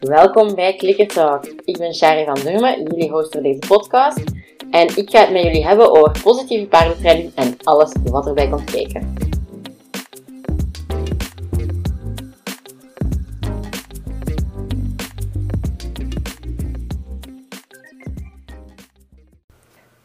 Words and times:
Welkom 0.00 0.54
bij 0.54 0.76
Clicker 0.76 1.06
Talk. 1.06 1.46
Ik 1.64 1.78
ben 1.78 1.94
Shari 1.94 2.24
van 2.24 2.34
Durmen, 2.34 2.82
jullie 2.82 3.10
host 3.10 3.32
voor 3.32 3.42
deze 3.42 3.58
podcast. 3.68 4.22
En 4.70 4.96
ik 4.96 5.10
ga 5.10 5.20
het 5.20 5.30
met 5.30 5.42
jullie 5.42 5.66
hebben 5.66 5.90
over 5.90 6.22
positieve 6.22 6.66
paardentraining 6.66 7.34
en 7.34 7.56
alles 7.62 7.92
wat 8.04 8.26
erbij 8.26 8.48
komt 8.48 8.70
kijken. 8.70 9.14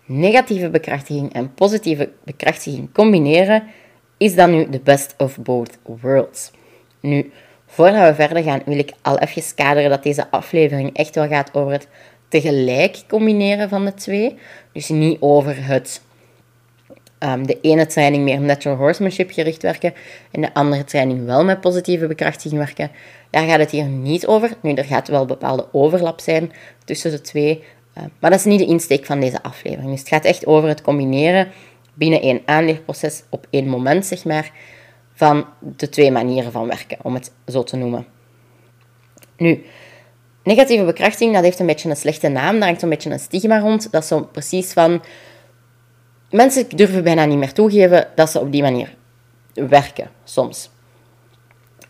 Negatieve 0.05 0.69
bekrachtiging 0.69 1.33
en 1.33 1.53
positieve 1.53 2.11
bekrachtiging 2.23 2.93
combineren 2.93 3.63
is 4.17 4.35
dan 4.35 4.51
nu 4.51 4.69
de 4.69 4.79
best 4.79 5.15
of 5.17 5.37
both 5.37 5.79
worlds. 6.01 6.51
Nu, 6.99 7.31
voordat 7.65 8.07
we 8.07 8.23
verder 8.23 8.43
gaan, 8.43 8.61
wil 8.65 8.77
ik 8.77 8.91
al 9.01 9.19
even 9.19 9.55
kaderen 9.55 9.89
dat 9.89 10.03
deze 10.03 10.31
aflevering 10.31 10.95
echt 10.95 11.15
wel 11.15 11.27
gaat 11.27 11.53
over 11.53 11.71
het 11.71 11.87
tegelijk 12.27 12.97
combineren 13.07 13.69
van 13.69 13.85
de 13.85 13.93
twee. 13.93 14.37
Dus 14.71 14.89
niet 14.89 15.17
over 15.19 15.65
het 15.65 16.01
um, 17.19 17.47
de 17.47 17.57
ene 17.61 17.85
training 17.85 18.23
meer 18.23 18.41
natural 18.41 18.77
horsemanship 18.77 19.31
gericht 19.31 19.61
werken 19.61 19.93
en 20.31 20.41
de 20.41 20.53
andere 20.53 20.83
training 20.83 21.25
wel 21.25 21.43
met 21.43 21.61
positieve 21.61 22.07
bekrachtiging 22.07 22.59
werken. 22.59 22.91
Daar 23.29 23.47
gaat 23.47 23.59
het 23.59 23.71
hier 23.71 23.85
niet 23.85 24.27
over. 24.27 24.51
Nu, 24.61 24.73
er 24.73 24.85
gaat 24.85 25.07
wel 25.07 25.25
bepaalde 25.25 25.67
overlap 25.71 26.19
zijn 26.19 26.51
tussen 26.85 27.11
de 27.11 27.21
twee, 27.21 27.63
uh, 27.97 28.03
maar 28.19 28.29
dat 28.29 28.39
is 28.39 28.45
niet 28.45 28.59
de 28.59 28.65
insteek 28.65 29.05
van 29.05 29.19
deze 29.19 29.43
aflevering. 29.43 29.89
Dus 29.89 29.99
het 29.99 30.09
gaat 30.09 30.25
echt 30.25 30.45
over 30.45 30.69
het 30.69 30.81
combineren 30.81 31.47
binnen 31.93 32.21
één 32.21 32.41
aanleerproces 32.45 33.23
op 33.29 33.47
één 33.49 33.67
moment, 33.67 34.05
zeg 34.05 34.25
maar, 34.25 34.51
van 35.19 35.45
de 35.59 35.89
twee 35.89 36.11
manieren 36.11 36.51
van 36.51 36.67
werken, 36.67 36.97
om 37.01 37.13
het 37.13 37.31
zo 37.47 37.63
te 37.63 37.75
noemen. 37.75 38.05
Nu, 39.37 39.65
negatieve 40.43 40.83
bekrachtiging, 40.83 41.33
dat 41.33 41.43
heeft 41.43 41.59
een 41.59 41.65
beetje 41.65 41.89
een 41.89 41.95
slechte 41.95 42.27
naam, 42.27 42.55
daar 42.55 42.67
hangt 42.67 42.81
een 42.81 42.89
beetje 42.89 43.09
een 43.09 43.19
stigma 43.19 43.59
rond. 43.59 43.91
Dat 43.91 44.01
is 44.01 44.07
zo 44.07 44.21
precies 44.21 44.73
van... 44.73 45.01
Mensen 46.29 46.65
durven 46.75 47.03
bijna 47.03 47.25
niet 47.25 47.37
meer 47.37 47.53
toegeven 47.53 48.07
dat 48.15 48.29
ze 48.29 48.39
op 48.39 48.51
die 48.51 48.61
manier 48.61 48.95
werken, 49.53 50.09
soms. 50.23 50.69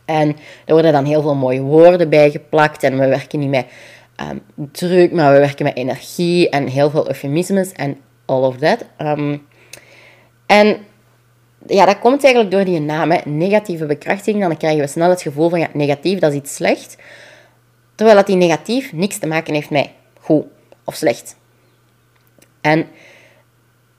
En 0.06 0.36
er 0.66 0.74
worden 0.74 0.92
dan 0.92 1.06
heel 1.06 1.22
veel 1.22 1.36
mooie 1.36 1.62
woorden 1.62 2.10
bij 2.10 2.32
geplakt 2.32 2.84
en 2.84 3.00
we 3.00 3.08
werken 3.08 3.40
niet 3.40 3.50
met 3.50 3.66
um, 4.30 4.42
druk, 4.72 5.12
maar 5.12 5.34
we 5.34 5.40
werken 5.40 5.66
met 5.66 5.78
energie 5.78 6.50
en 6.50 6.68
heel 6.68 6.90
veel 6.90 7.08
eufemismes 7.08 7.72
en 7.72 7.98
all 8.26 8.44
of 8.44 8.58
that. 8.58 8.86
Um, 8.98 9.48
en 10.46 10.78
ja, 11.68 11.86
dat 11.86 12.00
komt 12.00 12.24
eigenlijk 12.24 12.54
door 12.54 12.66
die 12.66 12.80
naam, 12.80 13.14
negatieve 13.26 13.86
bekrachtiging. 13.86 14.44
Dan 14.44 14.58
krijgen 14.58 14.82
we 14.82 14.88
snel 14.88 15.10
het 15.10 15.22
gevoel 15.22 15.50
van, 15.50 15.60
ja, 15.60 15.68
negatief, 15.74 16.20
dat 16.20 16.32
is 16.32 16.38
iets 16.38 16.56
slecht. 16.56 16.98
Terwijl 17.96 18.18
dat 18.18 18.28
die 18.28 18.36
negatief 18.36 18.94
niks 18.94 19.18
te 19.18 19.28
maken 19.28 19.54
heeft 19.54 19.70
met 19.70 19.90
goed 20.20 20.46
of 20.84 20.96
slecht. 20.96 21.36
En 22.62 22.88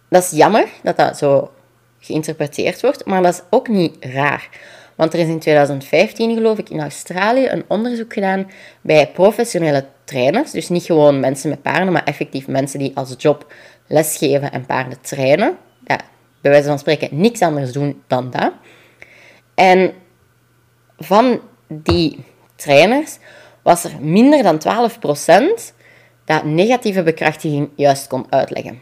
dat 0.09 0.23
is 0.23 0.31
jammer 0.31 0.69
dat 0.83 0.97
dat 0.97 1.19
zo 1.19 1.51
geïnterpreteerd 1.99 2.81
wordt, 2.81 3.05
maar 3.05 3.23
dat 3.23 3.35
is 3.35 3.43
ook 3.51 3.69
niet 3.69 3.97
raar. 4.01 4.49
Want 4.95 5.13
er 5.13 5.19
is 5.19 5.29
in 5.29 5.39
2015, 5.39 6.35
geloof 6.35 6.59
ik, 6.59 6.71
in 6.71 6.81
Australië 6.81 7.49
een 7.49 7.65
onderzoek 7.69 8.13
gedaan 8.13 8.51
bij 8.81 9.11
professionele 9.11 9.85
trainers. 10.05 10.51
Dus 10.51 10.69
niet 10.69 10.85
gewoon 10.85 11.21
mensen 11.21 11.51
met 11.51 11.63
paarden, 11.63 11.93
maar 11.93 12.05
effectief 12.05 12.47
mensen 12.47 12.79
die 12.79 12.93
als 12.95 13.15
job 13.19 13.53
lesgeven 13.87 14.53
en 14.53 14.67
paarden 14.67 15.01
trainen. 15.01 15.57
Bij 16.41 16.51
wijze 16.51 16.69
van 16.69 16.79
spreken 16.79 17.09
niks 17.11 17.41
anders 17.41 17.73
doen 17.73 18.03
dan 18.07 18.31
dat. 18.31 18.53
En 19.55 19.93
van 20.99 21.41
die 21.69 22.25
trainers 22.57 23.19
was 23.63 23.85
er 23.85 23.93
minder 24.01 24.43
dan 24.43 24.91
12% 25.71 25.75
dat 26.25 26.45
negatieve 26.45 27.03
bekrachtiging 27.03 27.69
juist 27.75 28.07
kon 28.07 28.27
uitleggen. 28.29 28.81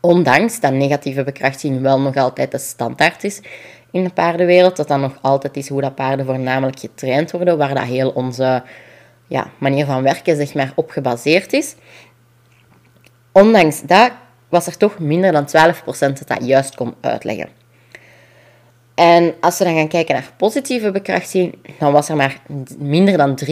Ondanks 0.00 0.60
dat 0.60 0.72
negatieve 0.72 1.24
bekrachtiging 1.24 1.80
wel 1.80 2.00
nog 2.00 2.16
altijd 2.16 2.50
de 2.50 2.58
standaard 2.58 3.24
is 3.24 3.40
in 3.90 4.04
de 4.04 4.10
paardenwereld, 4.10 4.76
dat 4.76 4.88
dat 4.88 4.98
nog 4.98 5.18
altijd 5.20 5.56
is 5.56 5.68
hoe 5.68 5.80
dat 5.80 5.94
paarden 5.94 6.26
voornamelijk 6.26 6.78
getraind 6.78 7.30
worden, 7.30 7.58
waar 7.58 7.74
dat 7.74 7.84
heel 7.84 8.10
onze 8.10 8.62
ja, 9.26 9.50
manier 9.58 9.86
van 9.86 10.02
werken 10.02 10.36
zeg 10.36 10.54
maar, 10.54 10.72
op 10.74 10.90
gebaseerd 10.90 11.52
is. 11.52 11.74
Ondanks 13.32 13.82
dat 13.82 14.12
was 14.48 14.66
er 14.66 14.76
toch 14.76 14.98
minder 14.98 15.32
dan 15.32 15.46
12% 15.46 15.82
dat 15.98 16.22
dat 16.26 16.46
juist 16.46 16.74
kon 16.74 16.94
uitleggen. 17.00 17.48
En 18.94 19.34
als 19.40 19.58
we 19.58 19.64
dan 19.64 19.74
gaan 19.74 19.88
kijken 19.88 20.14
naar 20.14 20.32
positieve 20.36 20.90
bekrachtiging, 20.90 21.58
dan 21.78 21.92
was 21.92 22.08
er 22.08 22.16
maar 22.16 22.40
minder 22.78 23.16
dan 23.16 23.38
3%. 23.44 23.48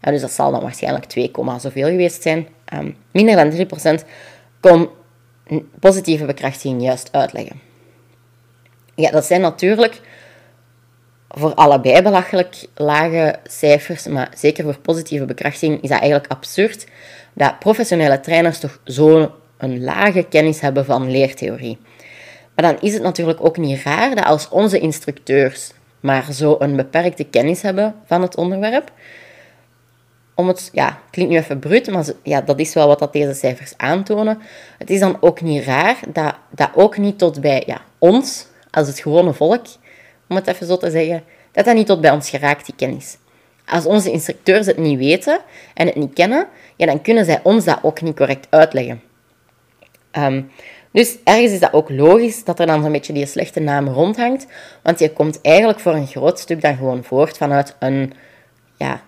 Ja, 0.00 0.10
dus 0.10 0.20
dat 0.20 0.32
zal 0.32 0.50
dan 0.50 0.60
waarschijnlijk 0.60 1.04
2, 1.04 1.30
zoveel 1.58 1.88
geweest 1.88 2.22
zijn. 2.22 2.48
Um, 2.74 2.96
minder 3.10 3.36
dan 3.36 3.66
3% 4.02 4.04
kon 4.60 4.88
positieve 5.80 6.24
bekrachtiging 6.24 6.82
juist 6.82 7.08
uitleggen. 7.12 7.60
Ja, 8.94 9.10
dat 9.10 9.24
zijn 9.24 9.40
natuurlijk 9.40 10.00
voor 11.28 11.54
allebei 11.54 12.02
belachelijk 12.02 12.66
lage 12.74 13.38
cijfers, 13.44 14.06
maar 14.06 14.32
zeker 14.36 14.64
voor 14.64 14.78
positieve 14.78 15.24
bekrachtiging 15.24 15.82
is 15.82 15.88
dat 15.88 16.00
eigenlijk 16.00 16.32
absurd 16.32 16.86
dat 17.32 17.58
professionele 17.58 18.20
trainers 18.20 18.58
toch 18.58 18.80
zo'n 18.84 19.30
lage 19.58 20.22
kennis 20.22 20.60
hebben 20.60 20.84
van 20.84 21.10
leertheorie. 21.10 21.78
Maar 22.54 22.64
dan 22.64 22.80
is 22.80 22.92
het 22.92 23.02
natuurlijk 23.02 23.44
ook 23.44 23.56
niet 23.56 23.82
raar 23.82 24.14
dat 24.14 24.24
als 24.24 24.48
onze 24.48 24.78
instructeurs 24.78 25.72
maar 26.00 26.32
zo 26.32 26.56
een 26.58 26.76
beperkte 26.76 27.24
kennis 27.24 27.62
hebben 27.62 27.94
van 28.04 28.22
het 28.22 28.36
onderwerp, 28.36 28.92
om 30.34 30.48
het, 30.48 30.70
ja, 30.72 30.98
klinkt 31.10 31.32
nu 31.32 31.38
even 31.38 31.58
bruut, 31.58 31.90
maar 31.90 32.04
ja, 32.22 32.40
dat 32.40 32.58
is 32.58 32.74
wel 32.74 32.86
wat 32.86 32.98
dat 32.98 33.12
deze 33.12 33.34
cijfers 33.34 33.74
aantonen. 33.76 34.38
Het 34.78 34.90
is 34.90 35.00
dan 35.00 35.16
ook 35.20 35.40
niet 35.40 35.64
raar 35.64 35.96
dat 36.08 36.34
dat 36.50 36.70
ook 36.74 36.96
niet 36.96 37.18
tot 37.18 37.40
bij 37.40 37.62
ja, 37.66 37.80
ons, 37.98 38.46
als 38.70 38.86
het 38.86 38.98
gewone 38.98 39.32
volk, 39.32 39.66
om 40.28 40.36
het 40.36 40.46
even 40.46 40.66
zo 40.66 40.76
te 40.76 40.90
zeggen, 40.90 41.24
dat 41.52 41.64
dat 41.64 41.74
niet 41.74 41.86
tot 41.86 42.00
bij 42.00 42.10
ons 42.10 42.30
geraakt, 42.30 42.66
die 42.66 42.74
kennis. 42.74 43.16
Als 43.66 43.86
onze 43.86 44.10
instructeurs 44.10 44.66
het 44.66 44.76
niet 44.76 44.98
weten 44.98 45.40
en 45.74 45.86
het 45.86 45.96
niet 45.96 46.12
kennen, 46.12 46.46
ja, 46.76 46.86
dan 46.86 47.02
kunnen 47.02 47.24
zij 47.24 47.40
ons 47.42 47.64
dat 47.64 47.78
ook 47.82 48.02
niet 48.02 48.16
correct 48.16 48.46
uitleggen. 48.50 49.02
Ehm, 50.14 50.42
dus 50.92 51.16
ergens 51.24 51.52
is 51.52 51.60
dat 51.60 51.72
ook 51.72 51.90
logisch 51.90 52.44
dat 52.44 52.58
er 52.58 52.66
dan 52.66 52.82
zo'n 52.82 52.92
beetje 52.92 53.12
die 53.12 53.26
slechte 53.26 53.60
naam 53.60 53.88
rondhangt, 53.88 54.46
want 54.82 54.98
je 54.98 55.12
komt 55.12 55.40
eigenlijk 55.40 55.80
voor 55.80 55.94
een 55.94 56.06
groot 56.06 56.38
stuk 56.38 56.60
dan 56.60 56.76
gewoon 56.76 57.04
voort 57.04 57.36
vanuit 57.36 57.76
een, 57.78 58.12
ja, 58.76 59.02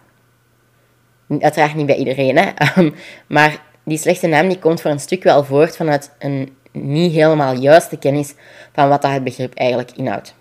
uiteraard 1.40 1.74
niet 1.74 1.86
bij 1.86 1.96
iedereen, 1.96 2.36
hè, 2.36 2.50
ehm, 2.64 2.90
maar 3.26 3.62
die 3.84 3.98
slechte 3.98 4.26
naam 4.26 4.48
die 4.48 4.58
komt 4.58 4.80
voor 4.80 4.90
een 4.90 5.00
stuk 5.00 5.22
wel 5.22 5.44
voort 5.44 5.76
vanuit 5.76 6.10
een 6.18 6.56
niet 6.72 7.12
helemaal 7.12 7.54
juiste 7.54 7.96
kennis 7.96 8.34
van 8.72 8.88
wat 8.88 9.02
dat 9.02 9.10
het 9.10 9.24
begrip 9.24 9.54
eigenlijk 9.54 9.90
inhoudt. 9.96 10.34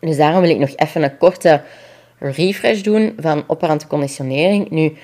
Dus 0.00 0.16
daarom 0.16 0.40
wil 0.40 0.50
ik 0.50 0.58
nog 0.58 0.76
even 0.76 1.02
een 1.02 1.16
korte 1.16 1.62
refresh 2.18 2.80
doen 2.80 3.14
van 3.18 3.44
operante 3.46 3.86
conditionering. 3.86 4.70
Nu, 4.70 4.96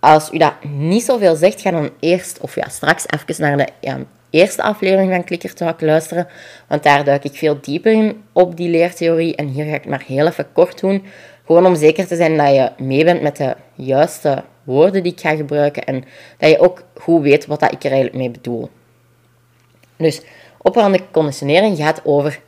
als 0.00 0.32
u 0.32 0.38
dat 0.38 0.54
niet 0.64 1.02
zoveel 1.02 1.36
zegt, 1.36 1.60
ga 1.60 1.70
dan 1.70 1.90
eerst, 2.00 2.40
of 2.40 2.54
ja, 2.54 2.68
straks 2.68 3.04
even 3.08 3.42
naar 3.42 3.56
de 3.56 3.68
ja, 3.80 3.98
eerste 4.30 4.62
aflevering 4.62 5.12
van 5.12 5.24
Clicker 5.24 5.54
Talk 5.54 5.80
luisteren. 5.80 6.28
Want 6.68 6.82
daar 6.82 7.04
duik 7.04 7.24
ik 7.24 7.34
veel 7.34 7.58
dieper 7.60 7.92
in 7.92 8.22
op 8.32 8.56
die 8.56 8.68
leertheorie. 8.68 9.36
En 9.36 9.46
hier 9.46 9.64
ga 9.64 9.74
ik 9.74 9.80
het 9.80 9.90
maar 9.90 10.04
heel 10.06 10.26
even 10.26 10.52
kort 10.52 10.80
doen. 10.80 11.04
Gewoon 11.46 11.66
om 11.66 11.74
zeker 11.74 12.06
te 12.06 12.16
zijn 12.16 12.36
dat 12.36 12.54
je 12.54 12.84
mee 12.84 13.04
bent 13.04 13.22
met 13.22 13.36
de 13.36 13.56
juiste 13.74 14.44
woorden 14.64 15.02
die 15.02 15.12
ik 15.12 15.20
ga 15.20 15.36
gebruiken. 15.36 15.84
En 15.84 16.04
dat 16.38 16.50
je 16.50 16.58
ook 16.58 16.82
goed 16.94 17.22
weet 17.22 17.46
wat 17.46 17.60
dat 17.60 17.72
ik 17.72 17.84
er 17.84 17.90
eigenlijk 17.90 18.16
mee 18.16 18.30
bedoel. 18.30 18.70
Dus 19.96 20.20
operante 20.62 21.00
conditionering 21.10 21.76
gaat 21.76 22.00
over 22.04 22.40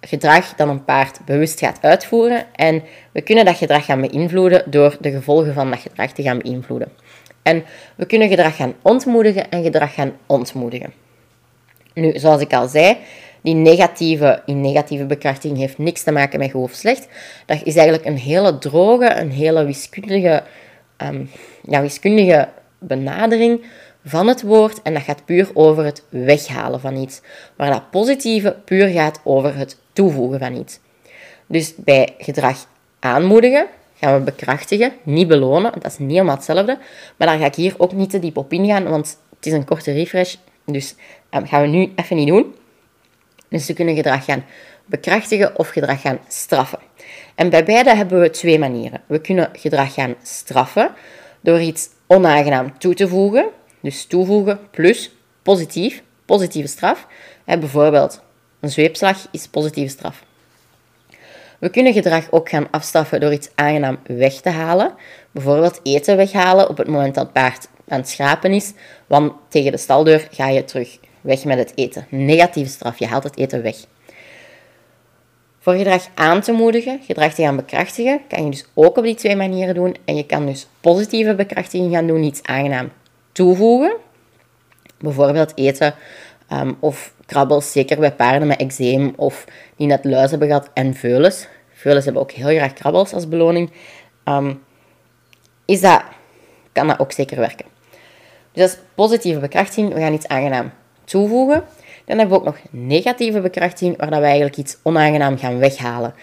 gedrag 0.00 0.54
dat 0.54 0.68
een 0.68 0.84
paard 0.84 1.20
bewust 1.24 1.58
gaat 1.58 1.78
uitvoeren. 1.80 2.44
En 2.54 2.82
we 3.12 3.20
kunnen 3.20 3.44
dat 3.44 3.56
gedrag 3.56 3.84
gaan 3.84 4.00
beïnvloeden 4.00 4.70
door 4.70 4.96
de 5.00 5.10
gevolgen 5.10 5.54
van 5.54 5.70
dat 5.70 5.80
gedrag 5.80 6.12
te 6.12 6.22
gaan 6.22 6.38
beïnvloeden. 6.38 6.92
En 7.42 7.64
we 7.96 8.06
kunnen 8.06 8.28
gedrag 8.28 8.56
gaan 8.56 8.74
ontmoedigen 8.82 9.50
en 9.50 9.62
gedrag 9.62 9.94
gaan 9.94 10.12
ontmoedigen. 10.26 10.92
Nu, 11.94 12.18
zoals 12.18 12.40
ik 12.40 12.52
al 12.52 12.68
zei, 12.68 12.96
die 13.40 13.54
negatieve, 13.54 14.42
in 14.46 14.60
negatieve 14.60 15.04
bekrachtiging 15.04 15.58
heeft 15.58 15.78
niks 15.78 16.02
te 16.02 16.12
maken 16.12 16.38
met 16.38 16.50
goed 16.50 16.62
of 16.62 16.72
slecht. 16.72 17.08
Dat 17.46 17.60
is 17.62 17.74
eigenlijk 17.74 18.06
een 18.06 18.16
hele 18.16 18.58
droge, 18.58 19.14
een 19.14 19.30
hele 19.30 19.64
wiskundige, 19.64 20.42
um, 21.02 21.30
ja, 21.62 21.80
wiskundige 21.80 22.48
benadering 22.78 23.64
van 24.04 24.26
het 24.26 24.42
woord 24.42 24.82
en 24.82 24.94
dat 24.94 25.02
gaat 25.02 25.24
puur 25.24 25.50
over 25.54 25.84
het 25.84 26.04
weghalen 26.08 26.80
van 26.80 26.96
iets. 26.96 27.20
Waar 27.56 27.70
dat 27.70 27.90
positieve 27.90 28.56
puur 28.64 28.88
gaat 28.88 29.20
over 29.24 29.56
het 29.56 29.78
toevoegen 29.96 30.38
van 30.38 30.56
iets. 30.56 30.78
Dus 31.46 31.74
bij 31.76 32.14
gedrag 32.18 32.66
aanmoedigen 32.98 33.66
gaan 33.98 34.18
we 34.18 34.24
bekrachtigen, 34.24 34.92
niet 35.02 35.28
belonen. 35.28 35.72
Dat 35.72 35.92
is 35.92 35.98
niet 35.98 36.10
helemaal 36.10 36.34
hetzelfde. 36.34 36.78
Maar 37.16 37.28
daar 37.28 37.38
ga 37.38 37.44
ik 37.44 37.54
hier 37.54 37.74
ook 37.76 37.92
niet 37.92 38.10
te 38.10 38.18
diep 38.18 38.36
op 38.36 38.52
ingaan, 38.52 38.88
want 38.88 39.18
het 39.36 39.46
is 39.46 39.52
een 39.52 39.64
korte 39.64 39.92
refresh. 39.92 40.34
Dus 40.64 40.94
um, 41.30 41.46
gaan 41.46 41.62
we 41.62 41.68
nu 41.68 41.92
even 41.96 42.16
niet 42.16 42.28
doen. 42.28 42.54
Dus 43.48 43.66
we 43.66 43.72
kunnen 43.72 43.94
gedrag 43.94 44.24
gaan 44.24 44.44
bekrachtigen 44.84 45.58
of 45.58 45.68
gedrag 45.68 46.00
gaan 46.00 46.18
straffen. 46.28 46.78
En 47.34 47.50
bij 47.50 47.64
beide 47.64 47.94
hebben 47.94 48.20
we 48.20 48.30
twee 48.30 48.58
manieren. 48.58 49.00
We 49.06 49.20
kunnen 49.20 49.50
gedrag 49.52 49.94
gaan 49.94 50.14
straffen 50.22 50.94
door 51.40 51.60
iets 51.60 51.88
onaangenaam 52.06 52.78
toe 52.78 52.94
te 52.94 53.08
voegen. 53.08 53.48
Dus 53.80 54.04
toevoegen 54.04 54.58
plus 54.70 55.10
positief, 55.42 56.02
positieve 56.24 56.68
straf. 56.68 57.06
bijvoorbeeld, 57.44 58.22
een 58.60 58.70
zweepslag 58.70 59.26
is 59.30 59.48
positieve 59.48 59.90
straf. 59.90 60.24
We 61.58 61.68
kunnen 61.68 61.92
gedrag 61.92 62.30
ook 62.30 62.48
gaan 62.48 62.70
afstraffen 62.70 63.20
door 63.20 63.32
iets 63.32 63.50
aangenaam 63.54 63.98
weg 64.06 64.34
te 64.34 64.50
halen. 64.50 64.94
Bijvoorbeeld 65.30 65.80
eten 65.82 66.16
weghalen 66.16 66.68
op 66.68 66.76
het 66.76 66.88
moment 66.88 67.14
dat 67.14 67.24
het 67.24 67.32
paard 67.32 67.68
aan 67.88 67.98
het 67.98 68.08
schrapen 68.08 68.52
is. 68.52 68.72
Want 69.06 69.32
tegen 69.48 69.72
de 69.72 69.78
staldeur 69.78 70.28
ga 70.30 70.48
je 70.48 70.64
terug 70.64 70.98
weg 71.20 71.44
met 71.44 71.58
het 71.58 71.72
eten. 71.74 72.06
Negatieve 72.08 72.70
straf, 72.70 72.98
je 72.98 73.06
haalt 73.06 73.24
het 73.24 73.36
eten 73.36 73.62
weg. 73.62 73.76
Voor 75.58 75.74
gedrag 75.74 76.08
aan 76.14 76.40
te 76.40 76.52
moedigen, 76.52 77.00
gedrag 77.06 77.34
te 77.34 77.42
gaan 77.42 77.56
bekrachtigen, 77.56 78.20
kan 78.28 78.44
je 78.44 78.50
dus 78.50 78.66
ook 78.74 78.96
op 78.96 79.04
die 79.04 79.14
twee 79.14 79.36
manieren 79.36 79.74
doen. 79.74 79.96
En 80.04 80.16
je 80.16 80.26
kan 80.26 80.46
dus 80.46 80.66
positieve 80.80 81.34
bekrachtiging 81.34 81.92
gaan 81.92 82.06
doen, 82.06 82.22
iets 82.22 82.42
aangenaam 82.42 82.92
toevoegen. 83.32 83.96
Bijvoorbeeld 84.98 85.52
eten 85.54 85.94
um, 86.52 86.76
of 86.80 87.14
krabbels, 87.26 87.72
zeker 87.72 87.98
bij 87.98 88.12
paarden 88.12 88.48
met 88.48 88.60
eczeem 88.60 89.12
of 89.16 89.44
die 89.76 89.86
net 89.86 90.04
luis 90.04 90.30
hebben 90.30 90.48
gehad 90.48 90.70
en 90.74 90.94
veulens. 90.94 91.48
Veulens 91.72 92.04
hebben 92.04 92.22
ook 92.22 92.30
heel 92.30 92.56
graag 92.56 92.72
krabbels 92.72 93.12
als 93.12 93.28
beloning. 93.28 93.70
Um, 94.24 94.62
is 95.64 95.80
dat, 95.80 96.02
kan 96.72 96.86
dat 96.86 96.98
ook 96.98 97.12
zeker 97.12 97.38
werken. 97.38 97.66
Dus 98.52 98.62
dat 98.62 98.70
is 98.70 98.78
positieve 98.94 99.40
bekrachtiging. 99.40 99.94
We 99.94 100.00
gaan 100.00 100.12
iets 100.12 100.28
aangenaam 100.28 100.72
toevoegen. 101.04 101.64
Dan 102.04 102.18
hebben 102.18 102.36
we 102.36 102.40
ook 102.40 102.54
nog 102.54 102.58
negatieve 102.70 103.40
bekrachtiging, 103.40 103.96
waar 103.96 104.08
we 104.08 104.26
eigenlijk 104.26 104.56
iets 104.56 104.76
onaangenaam 104.82 105.38
gaan 105.38 105.58
weghalen. 105.58 106.14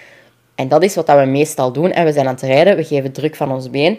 En 0.56 0.68
dat 0.68 0.84
is 0.84 0.96
wat 0.96 1.08
we 1.08 1.26
meestal 1.26 1.72
doen. 1.72 1.92
En 1.92 2.06
we 2.06 2.12
zijn 2.12 2.28
aan 2.28 2.34
het 2.34 2.44
rijden, 2.44 2.76
we 2.76 2.84
geven 2.84 3.12
druk 3.12 3.36
van 3.36 3.52
ons 3.52 3.70
been. 3.70 3.98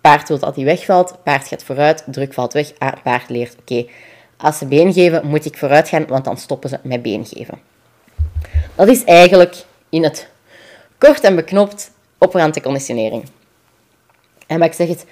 Paard 0.00 0.28
wil 0.28 0.38
dat 0.38 0.56
hij 0.56 0.64
wegvalt, 0.64 1.18
paard 1.22 1.48
gaat 1.48 1.62
vooruit, 1.62 2.04
druk 2.06 2.32
valt 2.32 2.52
weg, 2.52 2.72
ah, 2.78 2.92
paard 3.02 3.28
leert, 3.28 3.56
oké, 3.60 3.86
als 4.36 4.58
ze 4.58 4.66
been 4.66 4.92
geven, 4.92 5.26
moet 5.26 5.44
ik 5.44 5.58
vooruit 5.58 5.88
gaan, 5.88 6.06
want 6.06 6.24
dan 6.24 6.36
stoppen 6.36 6.68
ze 6.68 6.78
met 6.82 7.02
been 7.02 7.26
geven. 7.26 7.58
Dat 8.74 8.88
is 8.88 9.04
eigenlijk 9.04 9.56
in 9.88 10.02
het 10.02 10.28
kort 10.98 11.20
en 11.20 11.34
beknopt 11.34 11.90
operante 12.18 12.60
conditionering. 12.60 13.24
En 14.46 14.58
maar 14.58 14.68
ik 14.68 14.74
zeg 14.74 14.88
het, 14.88 15.06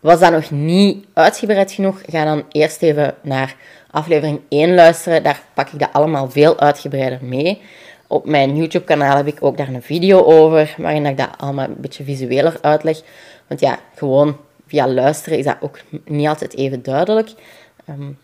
was 0.00 0.20
dat 0.20 0.32
nog 0.32 0.50
niet 0.50 1.04
uitgebreid 1.12 1.72
genoeg, 1.72 2.00
ga 2.06 2.24
dan 2.24 2.44
eerst 2.52 2.82
even 2.82 3.14
naar 3.22 3.56
aflevering 3.90 4.40
1 4.48 4.74
luisteren. 4.74 5.22
Daar 5.22 5.42
pak 5.54 5.68
ik 5.68 5.78
dat 5.78 5.92
allemaal 5.92 6.30
veel 6.30 6.60
uitgebreider 6.60 7.18
mee. 7.22 7.60
Op 8.06 8.26
mijn 8.26 8.56
YouTube-kanaal 8.56 9.16
heb 9.16 9.26
ik 9.26 9.42
ook 9.42 9.56
daar 9.56 9.68
een 9.68 9.82
video 9.82 10.24
over, 10.24 10.74
waarin 10.78 11.06
ik 11.06 11.16
dat 11.16 11.30
allemaal 11.36 11.64
een 11.64 11.80
beetje 11.80 12.04
visueler 12.04 12.58
uitleg. 12.60 13.00
Want 13.46 13.60
ja, 13.60 13.78
gewoon 13.94 14.36
via 14.66 14.88
luisteren 14.88 15.38
is 15.38 15.44
dat 15.44 15.56
ook 15.60 15.78
niet 16.04 16.28
altijd 16.28 16.56
even 16.56 16.82
duidelijk. 16.82 17.30
Um, 17.88 18.18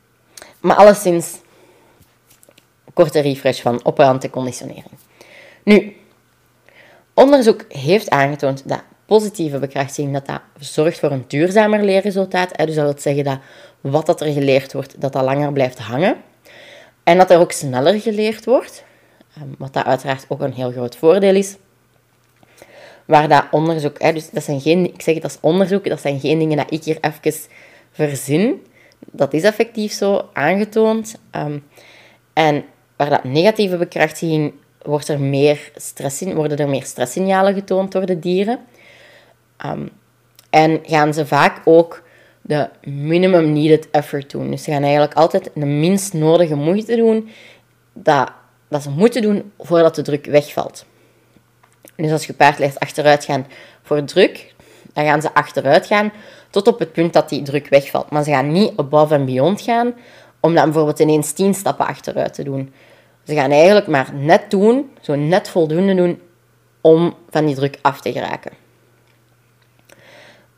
maar 0.60 0.76
alleszins, 0.76 1.40
korte 2.94 3.20
refresh 3.20 3.60
van 3.60 3.84
operante 3.84 4.30
conditionering. 4.30 4.86
Nu, 5.62 5.96
onderzoek 7.14 7.64
heeft 7.68 8.10
aangetoond 8.10 8.68
dat 8.68 8.82
positieve 9.06 9.58
bekrachtiging 9.58 10.12
dat 10.12 10.26
dat 10.26 10.40
zorgt 10.58 10.98
voor 10.98 11.10
een 11.10 11.24
duurzamer 11.26 11.84
leerresultaat. 11.84 12.56
Dus 12.56 12.74
dat 12.74 12.84
wil 12.84 12.94
zeggen 12.98 13.24
dat 13.24 13.38
wat 13.80 14.06
dat 14.06 14.20
er 14.20 14.32
geleerd 14.32 14.72
wordt, 14.72 15.00
dat 15.00 15.12
dat 15.12 15.24
langer 15.24 15.52
blijft 15.52 15.78
hangen. 15.78 16.16
En 17.02 17.18
dat 17.18 17.30
er 17.30 17.38
ook 17.38 17.52
sneller 17.52 18.00
geleerd 18.00 18.44
wordt, 18.44 18.84
ehm, 19.36 19.48
wat 19.58 19.72
dat 19.72 19.84
uiteraard 19.84 20.24
ook 20.28 20.40
een 20.40 20.52
heel 20.52 20.70
groot 20.70 20.96
voordeel 20.96 21.34
is. 21.34 21.56
Waar 23.04 23.28
dat 23.28 23.44
onderzoek, 23.50 24.00
dus 24.14 24.30
dat 24.30 24.42
zijn 24.42 24.60
geen, 24.60 24.84
ik 24.94 25.02
zeg 25.02 25.14
het 25.14 25.24
als 25.24 25.38
onderzoek, 25.40 25.88
dat 25.88 26.00
zijn 26.00 26.20
geen 26.20 26.38
dingen 26.38 26.56
dat 26.56 26.72
ik 26.72 26.84
hier 26.84 26.98
even 27.00 27.32
verzin. 27.92 28.66
Dat 29.12 29.32
is 29.32 29.42
effectief 29.42 29.92
zo 29.92 30.28
aangetoond. 30.32 31.20
Ehm, 31.30 31.58
en 32.32 32.64
waar 32.96 33.10
dat 33.10 33.24
negatieve 33.24 33.76
bekrachtiging 33.76 34.52
wordt 34.82 35.08
er 35.08 35.20
meer 35.20 35.70
stress 35.74 36.22
in, 36.22 36.34
worden 36.34 36.58
er 36.58 36.68
meer 36.68 36.84
stresssignalen 36.84 37.54
getoond 37.54 37.92
door 37.92 38.06
de 38.06 38.18
dieren. 38.18 38.58
Ehm, 39.56 39.86
en 40.50 40.80
gaan 40.82 41.14
ze 41.14 41.26
vaak 41.26 41.60
ook 41.64 42.02
de 42.42 42.68
minimum 42.82 43.52
needed 43.52 43.90
effort 43.90 44.30
doen. 44.30 44.50
Dus 44.50 44.62
ze 44.62 44.70
gaan 44.70 44.82
eigenlijk 44.82 45.14
altijd 45.14 45.50
de 45.54 45.66
minst 45.66 46.12
nodige 46.12 46.54
moeite 46.54 46.96
doen 46.96 47.28
dat, 47.92 48.32
dat 48.68 48.82
ze 48.82 48.90
moeten 48.90 49.22
doen 49.22 49.52
voordat 49.58 49.94
de 49.94 50.02
druk 50.02 50.26
wegvalt. 50.26 50.86
Dus 51.96 52.10
als 52.10 52.26
je 52.26 52.32
paard 52.32 52.58
ligt 52.58 52.80
achteruit 52.80 53.24
gaan 53.24 53.46
voor 53.82 54.04
druk, 54.04 54.54
dan 54.92 55.04
gaan 55.04 55.22
ze 55.22 55.34
achteruit 55.34 55.86
gaan 55.86 56.12
tot 56.50 56.68
op 56.68 56.78
het 56.78 56.92
punt 56.92 57.12
dat 57.12 57.28
die 57.28 57.42
druk 57.42 57.68
wegvalt. 57.68 58.10
Maar 58.10 58.24
ze 58.24 58.30
gaan 58.30 58.52
niet 58.52 58.72
above 58.76 59.14
en 59.14 59.24
beyond 59.24 59.60
gaan 59.60 59.94
om 60.40 60.54
dan 60.54 60.64
bijvoorbeeld 60.64 60.98
ineens 60.98 61.32
10 61.32 61.54
stappen 61.54 61.86
achteruit 61.86 62.34
te 62.34 62.42
doen. 62.42 62.72
Ze 63.24 63.34
gaan 63.34 63.50
eigenlijk 63.50 63.86
maar 63.86 64.14
net 64.14 64.50
doen, 64.50 64.90
zo 65.00 65.14
net 65.14 65.48
voldoende 65.48 65.94
doen 65.94 66.20
om 66.80 67.14
van 67.30 67.46
die 67.46 67.54
druk 67.54 67.78
af 67.82 68.00
te 68.00 68.12
geraken. 68.12 68.52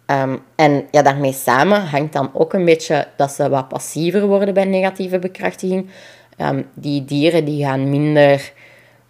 Ehm, 0.07 0.37
en 0.55 0.87
ja, 0.91 1.03
daarmee 1.03 1.33
samen 1.33 1.87
hangt 1.87 2.13
dan 2.13 2.31
ook 2.33 2.53
een 2.53 2.65
beetje 2.65 3.07
dat 3.17 3.31
ze 3.33 3.49
wat 3.49 3.69
passiever 3.69 4.27
worden 4.27 4.55
bij 4.55 4.65
negatieve 4.65 5.19
bekrachtiging. 5.19 5.91
Um, 6.39 6.67
die 6.75 7.05
dieren 7.05 7.45
die 7.45 7.65
gaan 7.65 7.91
minder 7.91 8.53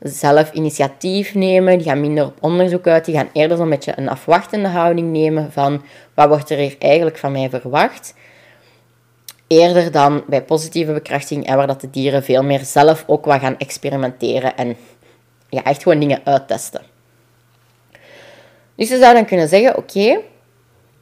zelf 0.00 0.52
initiatief 0.52 1.34
nemen, 1.34 1.78
die 1.78 1.86
gaan 1.86 2.00
minder 2.00 2.24
op 2.24 2.36
onderzoek 2.40 2.86
uit, 2.86 3.04
die 3.04 3.14
gaan 3.14 3.28
eerder 3.32 3.56
zo'n 3.56 3.70
beetje 3.70 3.92
een 3.96 4.08
afwachtende 4.08 4.68
houding 4.68 5.12
nemen 5.12 5.52
van 5.52 5.82
wat 6.14 6.28
wordt 6.28 6.50
er 6.50 6.58
hier 6.58 6.76
eigenlijk 6.78 7.18
van 7.18 7.32
mij 7.32 7.50
verwacht. 7.50 8.14
Eerder 9.46 9.92
dan 9.92 10.22
bij 10.26 10.42
positieve 10.42 10.92
bekrachtiging, 10.92 11.46
en 11.46 11.56
waar 11.56 11.66
dat 11.66 11.80
de 11.80 11.90
dieren 11.90 12.24
veel 12.24 12.42
meer 12.42 12.64
zelf 12.64 13.04
ook 13.06 13.24
wat 13.24 13.40
gaan 13.40 13.58
experimenteren 13.58 14.56
en 14.56 14.76
ja, 15.48 15.64
echt 15.64 15.82
gewoon 15.82 16.00
dingen 16.00 16.20
uittesten. 16.24 16.82
Dus 18.74 18.88
je 18.88 18.98
zou 18.98 19.14
dan 19.14 19.24
kunnen 19.24 19.48
zeggen, 19.48 19.76
oké, 19.76 20.18